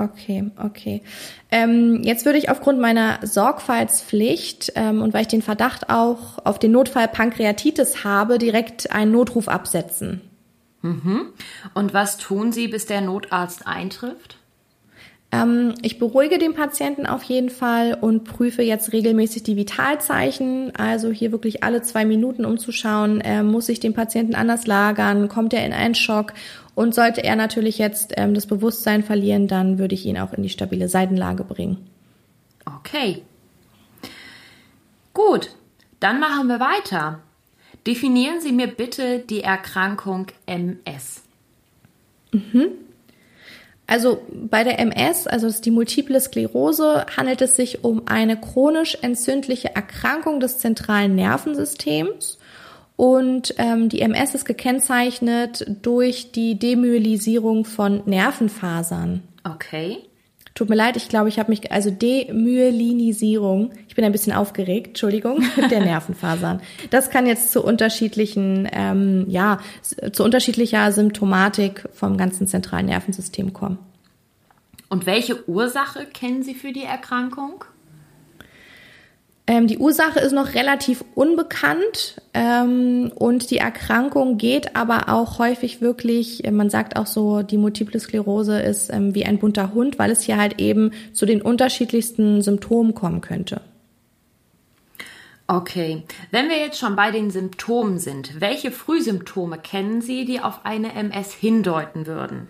Okay, 0.03 0.51
okay. 0.57 1.03
Ähm, 1.53 2.03
jetzt 2.03 2.25
würde 2.25 2.39
ich 2.39 2.51
aufgrund 2.51 2.81
meiner 2.81 3.21
Sorgfaltspflicht 3.23 4.73
ähm, 4.75 5.01
und 5.01 5.15
weil 5.15 5.23
ich 5.23 5.29
den 5.29 5.43
Verdacht 5.43 5.91
auch 5.91 6.45
auf 6.45 6.59
den 6.59 6.73
Notfall 6.73 7.07
Pankreatitis 7.07 8.03
habe, 8.03 8.39
direkt 8.39 8.91
einen 8.91 9.13
Notruf 9.13 9.47
absetzen. 9.47 10.21
Mhm. 10.81 11.27
Und 11.75 11.95
was 11.95 12.17
tun 12.17 12.51
Sie, 12.51 12.67
bis 12.67 12.87
der 12.87 13.01
Notarzt 13.01 13.67
eintrifft? 13.69 14.39
Ähm, 15.33 15.75
ich 15.81 15.99
beruhige 15.99 16.39
den 16.39 16.55
Patienten 16.55 17.07
auf 17.07 17.23
jeden 17.23 17.49
Fall 17.49 17.97
und 17.99 18.25
prüfe 18.25 18.63
jetzt 18.63 18.93
regelmäßig 18.93 19.43
die 19.43 19.57
Vitalzeichen. 19.57 20.77
Also 20.77 21.11
hier 21.11 21.33
wirklich 21.33 21.65
alle 21.65 21.81
zwei 21.83 22.05
Minuten 22.05 22.45
umzuschauen, 22.45 23.23
äh, 23.23 23.43
muss 23.43 23.71
ich 23.71 23.81
den 23.81 23.95
Patienten 23.95 24.35
anders 24.35 24.67
lagern, 24.67 25.29
kommt 25.29 25.55
er 25.55 25.65
in 25.65 25.73
einen 25.73 25.95
Schock 25.95 26.35
und 26.75 26.95
sollte 26.95 27.25
er 27.25 27.35
natürlich 27.35 27.79
jetzt 27.79 28.13
ähm, 28.17 28.35
das 28.35 28.47
Bewusstsein 28.47 29.03
verlieren, 29.03 29.49
dann 29.49 29.79
würde 29.79 29.95
ich 29.95 30.05
ihn 30.05 30.19
auch 30.19 30.35
in 30.35 30.43
die 30.43 30.51
stabile 30.51 30.89
Seitenlage 30.89 31.45
bringen. 31.45 31.79
Okay. 32.79 33.23
Gut, 35.15 35.51
dann 35.99 36.21
machen 36.21 36.47
wir 36.47 36.61
weiter. 36.61 37.21
Definieren 37.87 38.41
Sie 38.41 38.53
mir 38.53 38.69
bitte 38.69 39.19
die 39.19 39.43
Erkrankung 39.43 40.27
MS. 40.47 41.23
Mhm. 42.33 42.82
Also 43.93 44.23
bei 44.33 44.65
der 44.65 44.79
MS, 44.79 45.27
also 45.27 45.51
die 45.51 45.71
Multiple 45.71 46.19
Sklerose, 46.19 47.05
handelt 47.15 47.43
es 47.43 47.57
sich 47.57 47.85
um 47.85 48.05
eine 48.07 48.41
chronisch 48.41 48.97
entzündliche 49.03 49.77
Erkrankung 49.77 50.41
des 50.41 50.57
zentralen 50.57 51.15
Nervensystems. 51.15 52.39
Und 52.97 53.55
ähm, 53.59 53.91
die 53.91 54.01
MS 54.01 54.35
ist 54.35 54.45
gekennzeichnet 54.47 55.67
durch 55.83 56.33
die 56.33 56.59
Demyelisierung 56.59 57.67
von 57.67 58.01
Nervenfasern. 58.07 59.25
Okay. 59.45 59.99
Tut 60.55 60.71
mir 60.71 60.77
leid, 60.77 60.97
ich 60.97 61.11
glaube, 61.11 61.29
ich 61.29 61.39
habe 61.39 61.51
mich, 61.51 61.71
also 61.71 61.91
Demyelinisierung, 61.91 63.73
ich 63.93 63.97
bin 63.97 64.07
ein 64.07 64.13
bisschen 64.13 64.33
aufgeregt, 64.33 64.87
Entschuldigung, 64.87 65.45
der 65.71 65.81
Nervenfasern. 65.81 66.63
Das 66.89 67.11
kann 67.11 67.27
jetzt 67.27 67.53
zu 67.53 67.63
unterschiedlichen, 67.63 68.67
ähm, 68.73 69.27
ja, 69.29 69.59
zu 70.13 70.25
unterschiedlicher 70.25 70.91
Symptomatik 70.93 71.87
vom 71.93 72.17
ganzen 72.17 72.47
zentralen 72.47 72.87
Nervensystem 72.87 73.53
kommen. 73.53 73.77
Und 74.89 75.05
welche 75.05 75.47
Ursache 75.47 76.07
kennen 76.07 76.43
Sie 76.43 76.55
für 76.55 76.73
die 76.73 76.85
Erkrankung? 76.85 77.67
Ähm, 79.47 79.67
die 79.67 79.77
Ursache 79.77 80.21
ist 80.21 80.33
noch 80.33 80.55
relativ 80.55 81.05
unbekannt 81.15 82.23
ähm, 82.33 83.13
und 83.15 83.51
die 83.51 83.59
Erkrankung 83.59 84.39
geht 84.39 84.75
aber 84.75 85.11
auch 85.11 85.39
häufig 85.39 85.83
wirklich, 85.83 86.51
man 86.51 86.71
sagt 86.71 86.97
auch 86.97 87.07
so, 87.07 87.43
die 87.43 87.59
Multiple 87.59 88.01
Sklerose 88.01 88.59
ist 88.59 88.91
ähm, 88.91 89.15
wie 89.15 89.27
ein 89.27 89.39
bunter 89.39 89.75
Hund, 89.75 89.99
weil 89.99 90.11
es 90.11 90.23
hier 90.23 90.39
halt 90.39 90.63
eben 90.63 90.93
zu 91.13 91.27
den 91.27 91.43
unterschiedlichsten 91.43 92.41
Symptomen 92.41 92.95
kommen 92.95 93.21
könnte. 93.21 93.61
Okay, 95.53 96.05
wenn 96.31 96.49
wir 96.49 96.57
jetzt 96.57 96.79
schon 96.79 96.97
bei 96.97 97.11
den 97.11 97.31
Symptomen 97.31 97.99
sind, 97.99 98.41
welche 98.41 98.71
Frühsymptome 98.71 99.59
kennen 99.59 100.01
Sie, 100.01 100.25
die 100.25 100.41
auf 100.41 100.65
eine 100.65 100.95
MS 100.95 101.35
hindeuten 101.35 102.07
würden? 102.07 102.49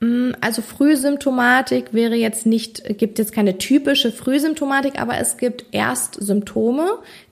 Mm, 0.00 0.32
also 0.42 0.60
Frühsymptomatik 0.60 1.94
wäre 1.94 2.16
jetzt 2.16 2.44
nicht, 2.44 2.98
gibt 2.98 3.18
jetzt 3.18 3.32
keine 3.32 3.56
typische 3.56 4.12
Frühsymptomatik, 4.12 5.00
aber 5.00 5.16
es 5.16 5.38
gibt 5.38 5.64
erst 5.72 6.22
Symptome, 6.22 6.86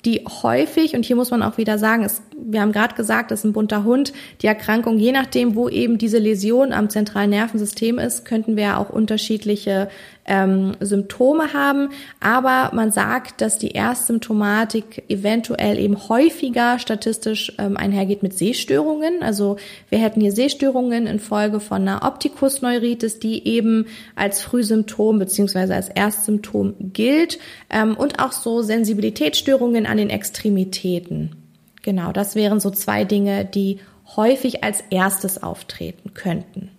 die 0.06 0.24
häufig, 0.42 0.96
und 0.96 1.04
hier 1.04 1.16
muss 1.16 1.30
man 1.30 1.42
auch 1.42 1.58
wieder 1.58 1.78
sagen, 1.78 2.02
es, 2.02 2.22
wir 2.34 2.62
haben 2.62 2.72
gerade 2.72 2.94
gesagt, 2.94 3.30
es 3.32 3.40
ist 3.40 3.44
ein 3.44 3.52
bunter 3.52 3.84
Hund, 3.84 4.14
die 4.40 4.46
Erkrankung, 4.46 4.98
je 4.98 5.12
nachdem, 5.12 5.56
wo 5.56 5.68
eben 5.68 5.98
diese 5.98 6.18
Läsion 6.18 6.72
am 6.72 6.88
zentralen 6.88 7.30
Nervensystem 7.30 7.98
ist, 7.98 8.24
könnten 8.24 8.56
wir 8.56 8.78
auch 8.78 8.88
unterschiedliche 8.88 9.90
ähm, 10.26 10.76
Symptome 10.80 11.52
haben. 11.52 11.90
Aber 12.20 12.74
man 12.74 12.90
sagt, 12.90 13.40
dass 13.40 13.58
die 13.58 13.70
Erstsymptomatik 13.70 15.04
eventuell 15.08 15.78
eben 15.78 16.08
häufiger 16.08 16.78
statistisch 16.78 17.52
ähm, 17.58 17.76
einhergeht 17.76 18.22
mit 18.22 18.36
Sehstörungen. 18.36 19.22
Also 19.22 19.56
wir 19.88 19.98
hätten 19.98 20.20
hier 20.20 20.32
Sehstörungen 20.32 21.06
infolge 21.06 21.60
von 21.60 21.82
einer 21.82 22.04
Optikusneuritis, 22.04 23.18
die 23.18 23.46
eben 23.46 23.86
als 24.14 24.42
Frühsymptom 24.42 25.18
beziehungsweise 25.18 25.74
als 25.74 25.88
Erstsymptom 25.88 26.74
gilt. 26.92 27.38
Ähm, 27.70 27.96
und 27.96 28.18
auch 28.18 28.32
so 28.32 28.62
Sensibilitätsstörungen 28.62 29.86
an 29.86 29.96
den 29.96 30.10
Extremitäten. 30.10 31.36
Genau, 31.82 32.10
das 32.12 32.34
wären 32.34 32.58
so 32.58 32.70
zwei 32.70 33.04
Dinge, 33.04 33.44
die 33.44 33.78
häufig 34.16 34.64
als 34.64 34.82
erstes 34.90 35.42
auftreten 35.42 36.14
könnten. 36.14 36.70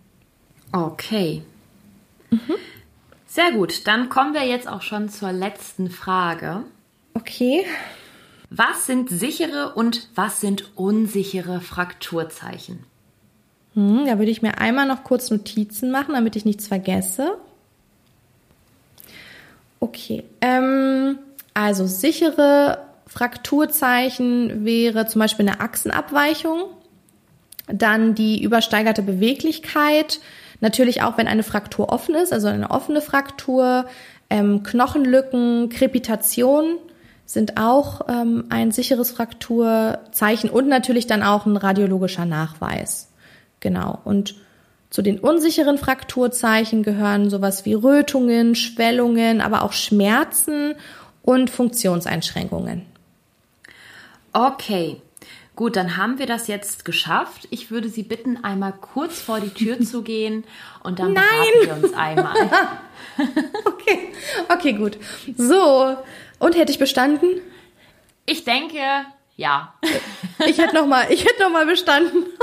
Okay. 0.71 1.41
Mhm. 2.29 2.55
Sehr 3.37 3.51
gut, 3.51 3.85
dann 3.85 4.09
kommen 4.09 4.33
wir 4.33 4.47
jetzt 4.47 4.67
auch 4.67 4.81
schon 4.81 5.09
zur 5.09 5.31
letzten 5.31 5.91
Frage. 5.91 6.63
Okay. 7.13 7.67
Was 8.49 8.87
sind 8.87 9.11
sichere 9.11 9.75
und 9.75 10.07
was 10.15 10.41
sind 10.41 10.75
unsichere 10.75 11.61
Frakturzeichen? 11.61 12.79
Hm, 13.75 14.07
da 14.07 14.17
würde 14.17 14.31
ich 14.31 14.41
mir 14.41 14.57
einmal 14.57 14.87
noch 14.87 15.03
kurz 15.03 15.29
Notizen 15.29 15.91
machen, 15.91 16.15
damit 16.15 16.35
ich 16.35 16.45
nichts 16.45 16.65
vergesse. 16.65 17.37
Okay. 19.81 20.23
Ähm, 20.41 21.19
also 21.53 21.85
sichere 21.85 22.87
Frakturzeichen 23.05 24.65
wäre 24.65 25.05
zum 25.05 25.19
Beispiel 25.19 25.47
eine 25.47 25.59
Achsenabweichung, 25.59 26.63
dann 27.67 28.15
die 28.15 28.41
übersteigerte 28.41 29.03
Beweglichkeit, 29.03 30.21
Natürlich 30.59 31.01
auch, 31.03 31.17
wenn 31.17 31.27
eine 31.27 31.43
Fraktur 31.43 31.89
offen 31.89 32.15
ist, 32.15 32.33
also 32.33 32.47
eine 32.47 32.71
offene 32.71 33.01
Fraktur, 33.01 33.85
ähm, 34.29 34.63
Knochenlücken, 34.63 35.69
Krepitation 35.69 36.77
sind 37.25 37.57
auch 37.57 38.01
ähm, 38.07 38.45
ein 38.49 38.71
sicheres 38.71 39.11
Frakturzeichen 39.11 40.49
und 40.49 40.67
natürlich 40.67 41.07
dann 41.07 41.23
auch 41.23 41.45
ein 41.45 41.57
radiologischer 41.57 42.25
Nachweis. 42.25 43.09
Genau. 43.59 43.99
Und 44.05 44.35
zu 44.89 45.01
den 45.01 45.19
unsicheren 45.19 45.77
Frakturzeichen 45.77 46.83
gehören 46.83 47.29
sowas 47.29 47.65
wie 47.65 47.73
Rötungen, 47.73 48.55
Schwellungen, 48.55 49.41
aber 49.41 49.63
auch 49.63 49.73
Schmerzen 49.73 50.75
und 51.21 51.49
Funktionseinschränkungen. 51.49 52.85
Okay, 54.31 55.01
Gut, 55.57 55.75
dann 55.75 55.97
haben 55.97 56.19
wir 56.19 56.27
das 56.27 56.47
jetzt 56.47 56.85
geschafft. 56.85 57.47
Ich 57.49 57.71
würde 57.71 57.89
Sie 57.89 58.03
bitten, 58.03 58.43
einmal 58.43 58.73
kurz 58.73 59.19
vor 59.19 59.39
die 59.39 59.49
Tür 59.49 59.81
zu 59.81 60.03
gehen 60.03 60.43
und 60.83 60.99
dann 60.99 61.13
Nein. 61.13 61.23
beraten 61.63 61.81
wir 61.81 61.83
uns 61.83 61.93
einmal. 61.95 62.35
okay, 63.65 64.13
okay, 64.49 64.73
gut. 64.73 64.99
So, 65.35 65.97
und 66.37 66.55
hätte 66.55 66.71
ich 66.71 66.77
bestanden? 66.77 67.41
Ich 68.27 68.43
denke, 68.43 68.77
ja. 69.35 69.73
Ich 70.45 70.59
hätte 70.59 70.75
noch 70.75 70.85
mal, 70.85 71.11
ich 71.11 71.25
hätte 71.25 71.41
noch 71.41 71.51
mal 71.51 71.65
bestanden. 71.65 72.25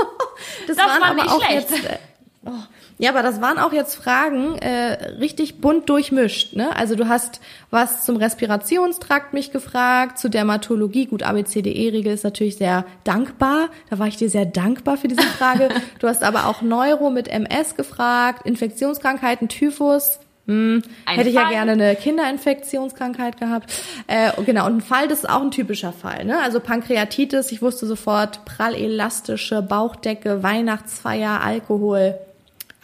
Das, 0.67 0.75
das 0.75 0.85
waren 0.85 1.01
war 1.01 1.11
aber 1.11 1.33
auch 1.33 1.45
schlecht. 1.45 1.71
jetzt. 1.71 1.85
Äh, 1.85 1.97
oh, 2.45 2.51
ja, 2.97 3.09
aber 3.09 3.23
das 3.23 3.41
waren 3.41 3.57
auch 3.57 3.73
jetzt 3.73 3.95
Fragen 3.95 4.57
äh, 4.57 4.93
richtig 5.19 5.59
bunt 5.59 5.89
durchmischt. 5.89 6.55
Ne? 6.55 6.73
Also 6.77 6.95
du 6.95 7.09
hast 7.09 7.41
was 7.69 8.05
zum 8.05 8.15
Respirationstrakt 8.15 9.33
mich 9.33 9.51
gefragt, 9.51 10.17
zu 10.17 10.29
Dermatologie. 10.29 11.05
Gut, 11.07 11.21
ABCDE-Regel 11.23 12.13
ist 12.13 12.23
natürlich 12.23 12.55
sehr 12.55 12.85
dankbar. 13.03 13.67
Da 13.89 13.99
war 13.99 14.07
ich 14.07 14.15
dir 14.15 14.29
sehr 14.29 14.45
dankbar 14.45 14.95
für 14.95 15.09
diese 15.09 15.23
Frage. 15.23 15.69
du 15.99 16.07
hast 16.07 16.23
aber 16.23 16.47
auch 16.47 16.61
Neuro 16.61 17.09
mit 17.09 17.27
MS 17.27 17.75
gefragt, 17.75 18.47
Infektionskrankheiten, 18.47 19.49
Typhus. 19.49 20.19
Hm, 20.47 20.83
hätte 21.05 21.27
ich 21.27 21.35
Fall. 21.35 21.45
ja 21.45 21.49
gerne 21.49 21.71
eine 21.73 21.95
Kinderinfektionskrankheit 21.95 23.39
gehabt. 23.39 23.73
Äh, 24.07 24.31
genau, 24.45 24.67
und 24.67 24.77
ein 24.77 24.81
Fall, 24.81 25.09
das 25.09 25.19
ist 25.19 25.29
auch 25.29 25.41
ein 25.41 25.51
typischer 25.51 25.91
Fall. 25.91 26.23
Ne? 26.23 26.39
Also 26.39 26.61
Pankreatitis, 26.61 27.51
ich 27.51 27.61
wusste 27.61 27.87
sofort, 27.87 28.45
prallelastische 28.45 29.61
Bauchdecke, 29.61 30.43
Weihnachtsfeier, 30.43 31.41
Alkohol 31.41 32.19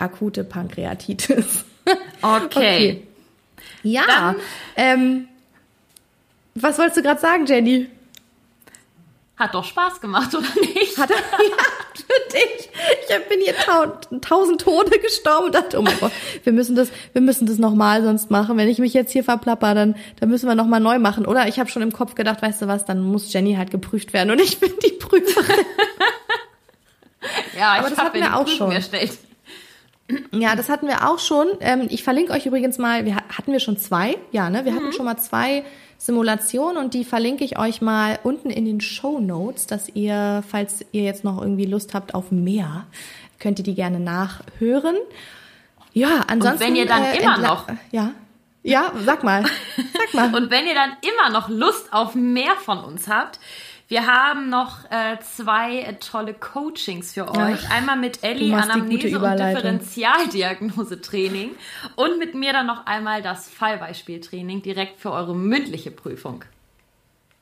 akute 0.02 0.44
Pankreatitis. 0.44 1.66
Okay. 2.22 2.46
okay. 2.46 3.08
Ja. 3.82 4.36
ähm, 4.76 5.28
was 6.54 6.78
wolltest 6.78 6.98
du 6.98 7.02
gerade 7.02 7.20
sagen, 7.20 7.48
Jenny? 7.48 7.90
Hat 9.42 9.56
doch 9.56 9.66
Spaß 9.66 10.00
gemacht, 10.00 10.36
oder 10.36 10.48
nicht? 10.62 10.96
Hat, 11.00 11.10
ja, 11.10 11.16
für 11.96 12.32
dich. 12.32 12.70
Ich 13.10 13.28
bin 13.28 13.40
hier 13.42 13.56
tausend 14.22 14.62
Tode 14.62 15.00
gestorben 15.00 15.48
und 15.48 15.56
dachte, 15.56 15.80
oh 15.80 15.82
mein 15.82 16.00
Gott, 16.00 16.12
wir 16.44 16.54
müssen 16.54 16.76
das, 16.76 16.92
wir 17.14 17.22
müssen 17.22 17.48
das 17.48 17.58
nochmal 17.58 18.04
sonst 18.04 18.30
machen. 18.30 18.56
Wenn 18.58 18.70
ich 18.70 18.78
mich 18.78 18.94
jetzt 18.94 19.12
hier 19.12 19.24
verplapper, 19.24 19.74
dann, 19.74 19.96
dann 20.20 20.30
müssen 20.30 20.48
wir 20.48 20.54
nochmal 20.54 20.80
neu 20.80 21.00
machen. 21.00 21.26
Oder 21.26 21.48
ich 21.48 21.60
habe 21.60 21.72
schon 21.72 21.82
im 21.82 21.92
Kopf 21.92 22.14
gedacht, 22.14 22.44
weißt 22.44 22.62
du 22.62 22.68
was, 22.68 22.86
dann 22.86 23.02
muss 23.02 23.34
Jenny 23.34 23.56
halt 23.56 23.72
geprüft 23.72 24.14
werden 24.14 24.30
und 24.30 24.40
ich 24.40 24.60
bin 24.60 24.74
die 24.86 24.92
Prüferin. 24.92 25.66
ja, 27.58 27.74
Aber 27.80 27.92
ich 27.92 27.98
habe 27.98 28.20
mir 28.20 28.36
auch 28.36 28.44
Prüfung 28.44 28.58
schon 28.58 28.72
erstellt. 28.74 29.18
Ja, 30.32 30.56
das 30.56 30.69
hatten 30.69 30.88
wir 30.88 31.10
auch 31.10 31.19
schon. 31.19 31.47
Ähm, 31.60 31.88
ich 31.89 32.04
verlinke 32.04 32.34
euch 32.34 32.45
übrigens 32.45 32.78
mal, 32.78 33.06
wir 33.06 33.15
hatten 33.15 33.52
wir 33.52 33.60
schon 33.60 33.78
zwei, 33.78 34.17
ja, 34.32 34.50
ne? 34.50 34.65
Wir 34.65 34.71
mhm. 34.71 34.78
hatten 34.78 34.93
schon 34.93 35.06
mal 35.06 35.17
zwei 35.17 35.63
Simulationen 35.97 36.78
und 36.78 36.93
die 36.93 37.04
verlinke 37.04 37.43
ich 37.43 37.60
euch 37.60 37.82
mal 37.82 38.17
unten 38.24 38.50
in 38.50 38.65
den 38.65 38.82
Show 38.82 39.19
Notes, 39.19 39.67
dass 39.67 39.89
ihr, 39.89 40.43
falls 40.50 40.84
ihr 40.91 41.04
jetzt 41.04 41.24
noch 41.24 41.39
irgendwie 41.39 41.65
Lust 41.65 41.93
habt 41.93 42.15
auf 42.15 42.32
mehr, 42.32 42.86
könnt 43.39 43.60
ihr 43.60 43.63
die 43.63 43.76
gerne 43.76 44.00
nachhören. 44.00 44.95
Ja, 45.93 46.26
ansonsten. 46.28 46.54
Und 46.54 46.60
wenn 46.60 46.76
ihr 46.76 46.86
dann 46.86 47.04
äh, 47.04 47.17
immer 47.17 47.38
noch. 47.38 47.67
Ja. 47.91 48.12
Ja, 48.63 48.91
sag 49.06 49.24
mal. 49.24 49.43
Sag 50.13 50.13
mal. 50.13 50.36
und 50.36 50.52
wenn 50.52 50.67
ihr 50.67 50.76
dann 50.76 50.91
immer 51.02 51.32
noch 51.32 51.50
Lust 51.50 51.91
auf 51.91 52.13
mehr 52.13 52.56
von 52.56 52.80
uns 52.84 53.08
habt, 53.08 53.39
Wir 53.91 54.08
haben 54.08 54.49
noch 54.49 54.89
äh, 54.89 55.19
zwei 55.19 55.80
äh, 55.80 55.95
tolle 55.95 56.34
Coachings 56.34 57.12
für 57.12 57.27
euch. 57.27 57.60
Ach, 57.67 57.75
Einmal 57.75 57.97
mit 57.97 58.23
Ellie 58.23 58.56
Anamnese 58.56 59.19
und 59.19 59.38
Differentialdiagnose-Training 59.38 61.49
und 61.97 62.17
mit 62.17 62.34
mir 62.34 62.54
dann 62.54 62.67
noch 62.67 62.86
einmal 62.86 63.21
das 63.21 63.49
Fallbeispieltraining 63.49 64.62
direkt 64.62 65.01
für 65.01 65.12
eure 65.12 65.36
mündliche 65.36 65.91
Prüfung. 65.91 66.45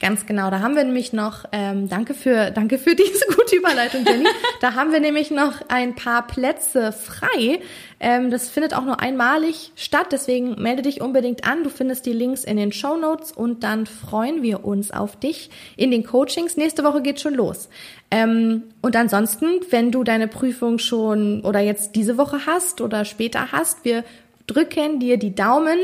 Ganz 0.01 0.25
genau, 0.25 0.49
da 0.49 0.61
haben 0.61 0.77
wir 0.77 0.85
nämlich 0.85 1.11
noch, 1.11 1.43
ähm, 1.51 1.89
danke 1.89 2.13
für, 2.13 2.51
danke 2.51 2.77
für 2.77 2.95
diese 2.95 3.25
gute 3.35 3.57
Überleitung, 3.57 4.05
Jenny. 4.05 4.29
da 4.61 4.73
haben 4.73 4.93
wir 4.93 5.01
nämlich 5.01 5.29
noch 5.29 5.55
ein 5.67 5.93
paar 5.93 6.25
Plätze 6.25 6.93
frei. 6.93 7.59
Ähm, 7.99 8.31
das 8.31 8.47
findet 8.47 8.73
auch 8.73 8.85
nur 8.85 9.01
einmalig 9.01 9.73
statt, 9.75 10.07
deswegen 10.13 10.55
melde 10.61 10.83
dich 10.83 11.01
unbedingt 11.01 11.45
an. 11.45 11.65
Du 11.65 11.69
findest 11.69 12.05
die 12.05 12.13
Links 12.13 12.45
in 12.45 12.55
den 12.55 12.71
Show 12.71 12.95
Notes 12.95 13.33
und 13.33 13.65
dann 13.65 13.85
freuen 13.85 14.41
wir 14.41 14.63
uns 14.63 14.91
auf 14.91 15.17
dich 15.17 15.49
in 15.75 15.91
den 15.91 16.05
Coachings. 16.05 16.55
Nächste 16.55 16.85
Woche 16.85 17.01
geht 17.01 17.19
schon 17.19 17.33
los. 17.33 17.67
Ähm, 18.09 18.63
und 18.81 18.95
ansonsten, 18.95 19.59
wenn 19.69 19.91
du 19.91 20.05
deine 20.05 20.29
Prüfung 20.29 20.79
schon 20.79 21.41
oder 21.41 21.59
jetzt 21.59 21.97
diese 21.97 22.17
Woche 22.17 22.45
hast 22.45 22.79
oder 22.79 23.03
später 23.03 23.51
hast, 23.51 23.83
wir 23.83 24.05
drücken 24.47 25.01
dir 25.01 25.17
die 25.17 25.35
Daumen. 25.35 25.77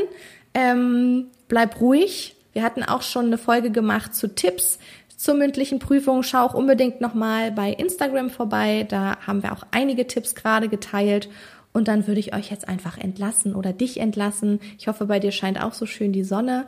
Ähm, 0.54 1.26
bleib 1.48 1.82
ruhig, 1.82 2.35
wir 2.56 2.62
hatten 2.62 2.82
auch 2.82 3.02
schon 3.02 3.26
eine 3.26 3.36
Folge 3.36 3.70
gemacht 3.70 4.14
zu 4.14 4.34
Tipps 4.34 4.78
zur 5.14 5.34
mündlichen 5.34 5.78
Prüfung. 5.78 6.22
Schau 6.22 6.38
auch 6.38 6.54
unbedingt 6.54 7.02
nochmal 7.02 7.52
bei 7.52 7.70
Instagram 7.70 8.30
vorbei. 8.30 8.86
Da 8.88 9.18
haben 9.26 9.42
wir 9.42 9.52
auch 9.52 9.62
einige 9.72 10.06
Tipps 10.06 10.34
gerade 10.34 10.70
geteilt. 10.70 11.28
Und 11.74 11.86
dann 11.86 12.06
würde 12.06 12.18
ich 12.18 12.34
euch 12.34 12.50
jetzt 12.50 12.66
einfach 12.66 12.96
entlassen 12.96 13.54
oder 13.54 13.74
dich 13.74 14.00
entlassen. 14.00 14.60
Ich 14.78 14.88
hoffe, 14.88 15.04
bei 15.04 15.18
dir 15.18 15.32
scheint 15.32 15.62
auch 15.62 15.74
so 15.74 15.84
schön 15.84 16.14
die 16.14 16.24
Sonne. 16.24 16.64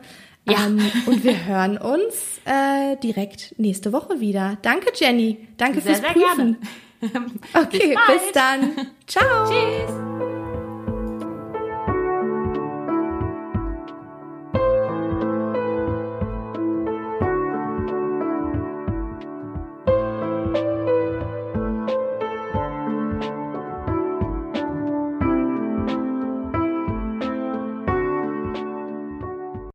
Ja. 0.47 0.67
Ähm, 0.67 0.79
und 1.07 1.23
wir 1.23 1.45
hören 1.47 1.79
uns 1.79 2.39
äh, 2.45 2.95
direkt 2.97 3.55
nächste 3.57 3.91
Woche 3.91 4.19
wieder. 4.19 4.59
Danke, 4.61 4.91
Jenny. 4.93 5.47
Danke 5.57 5.81
sehr, 5.81 5.95
fürs 5.95 6.05
sehr 6.05 6.13
Prüfen. 6.13 6.57
Gerne. 6.57 6.57
Okay, 7.53 7.95
bis, 8.07 8.21
bis 8.21 8.31
dann. 8.33 8.87
Ciao. 9.07 9.49
Tschüss. 9.49 10.48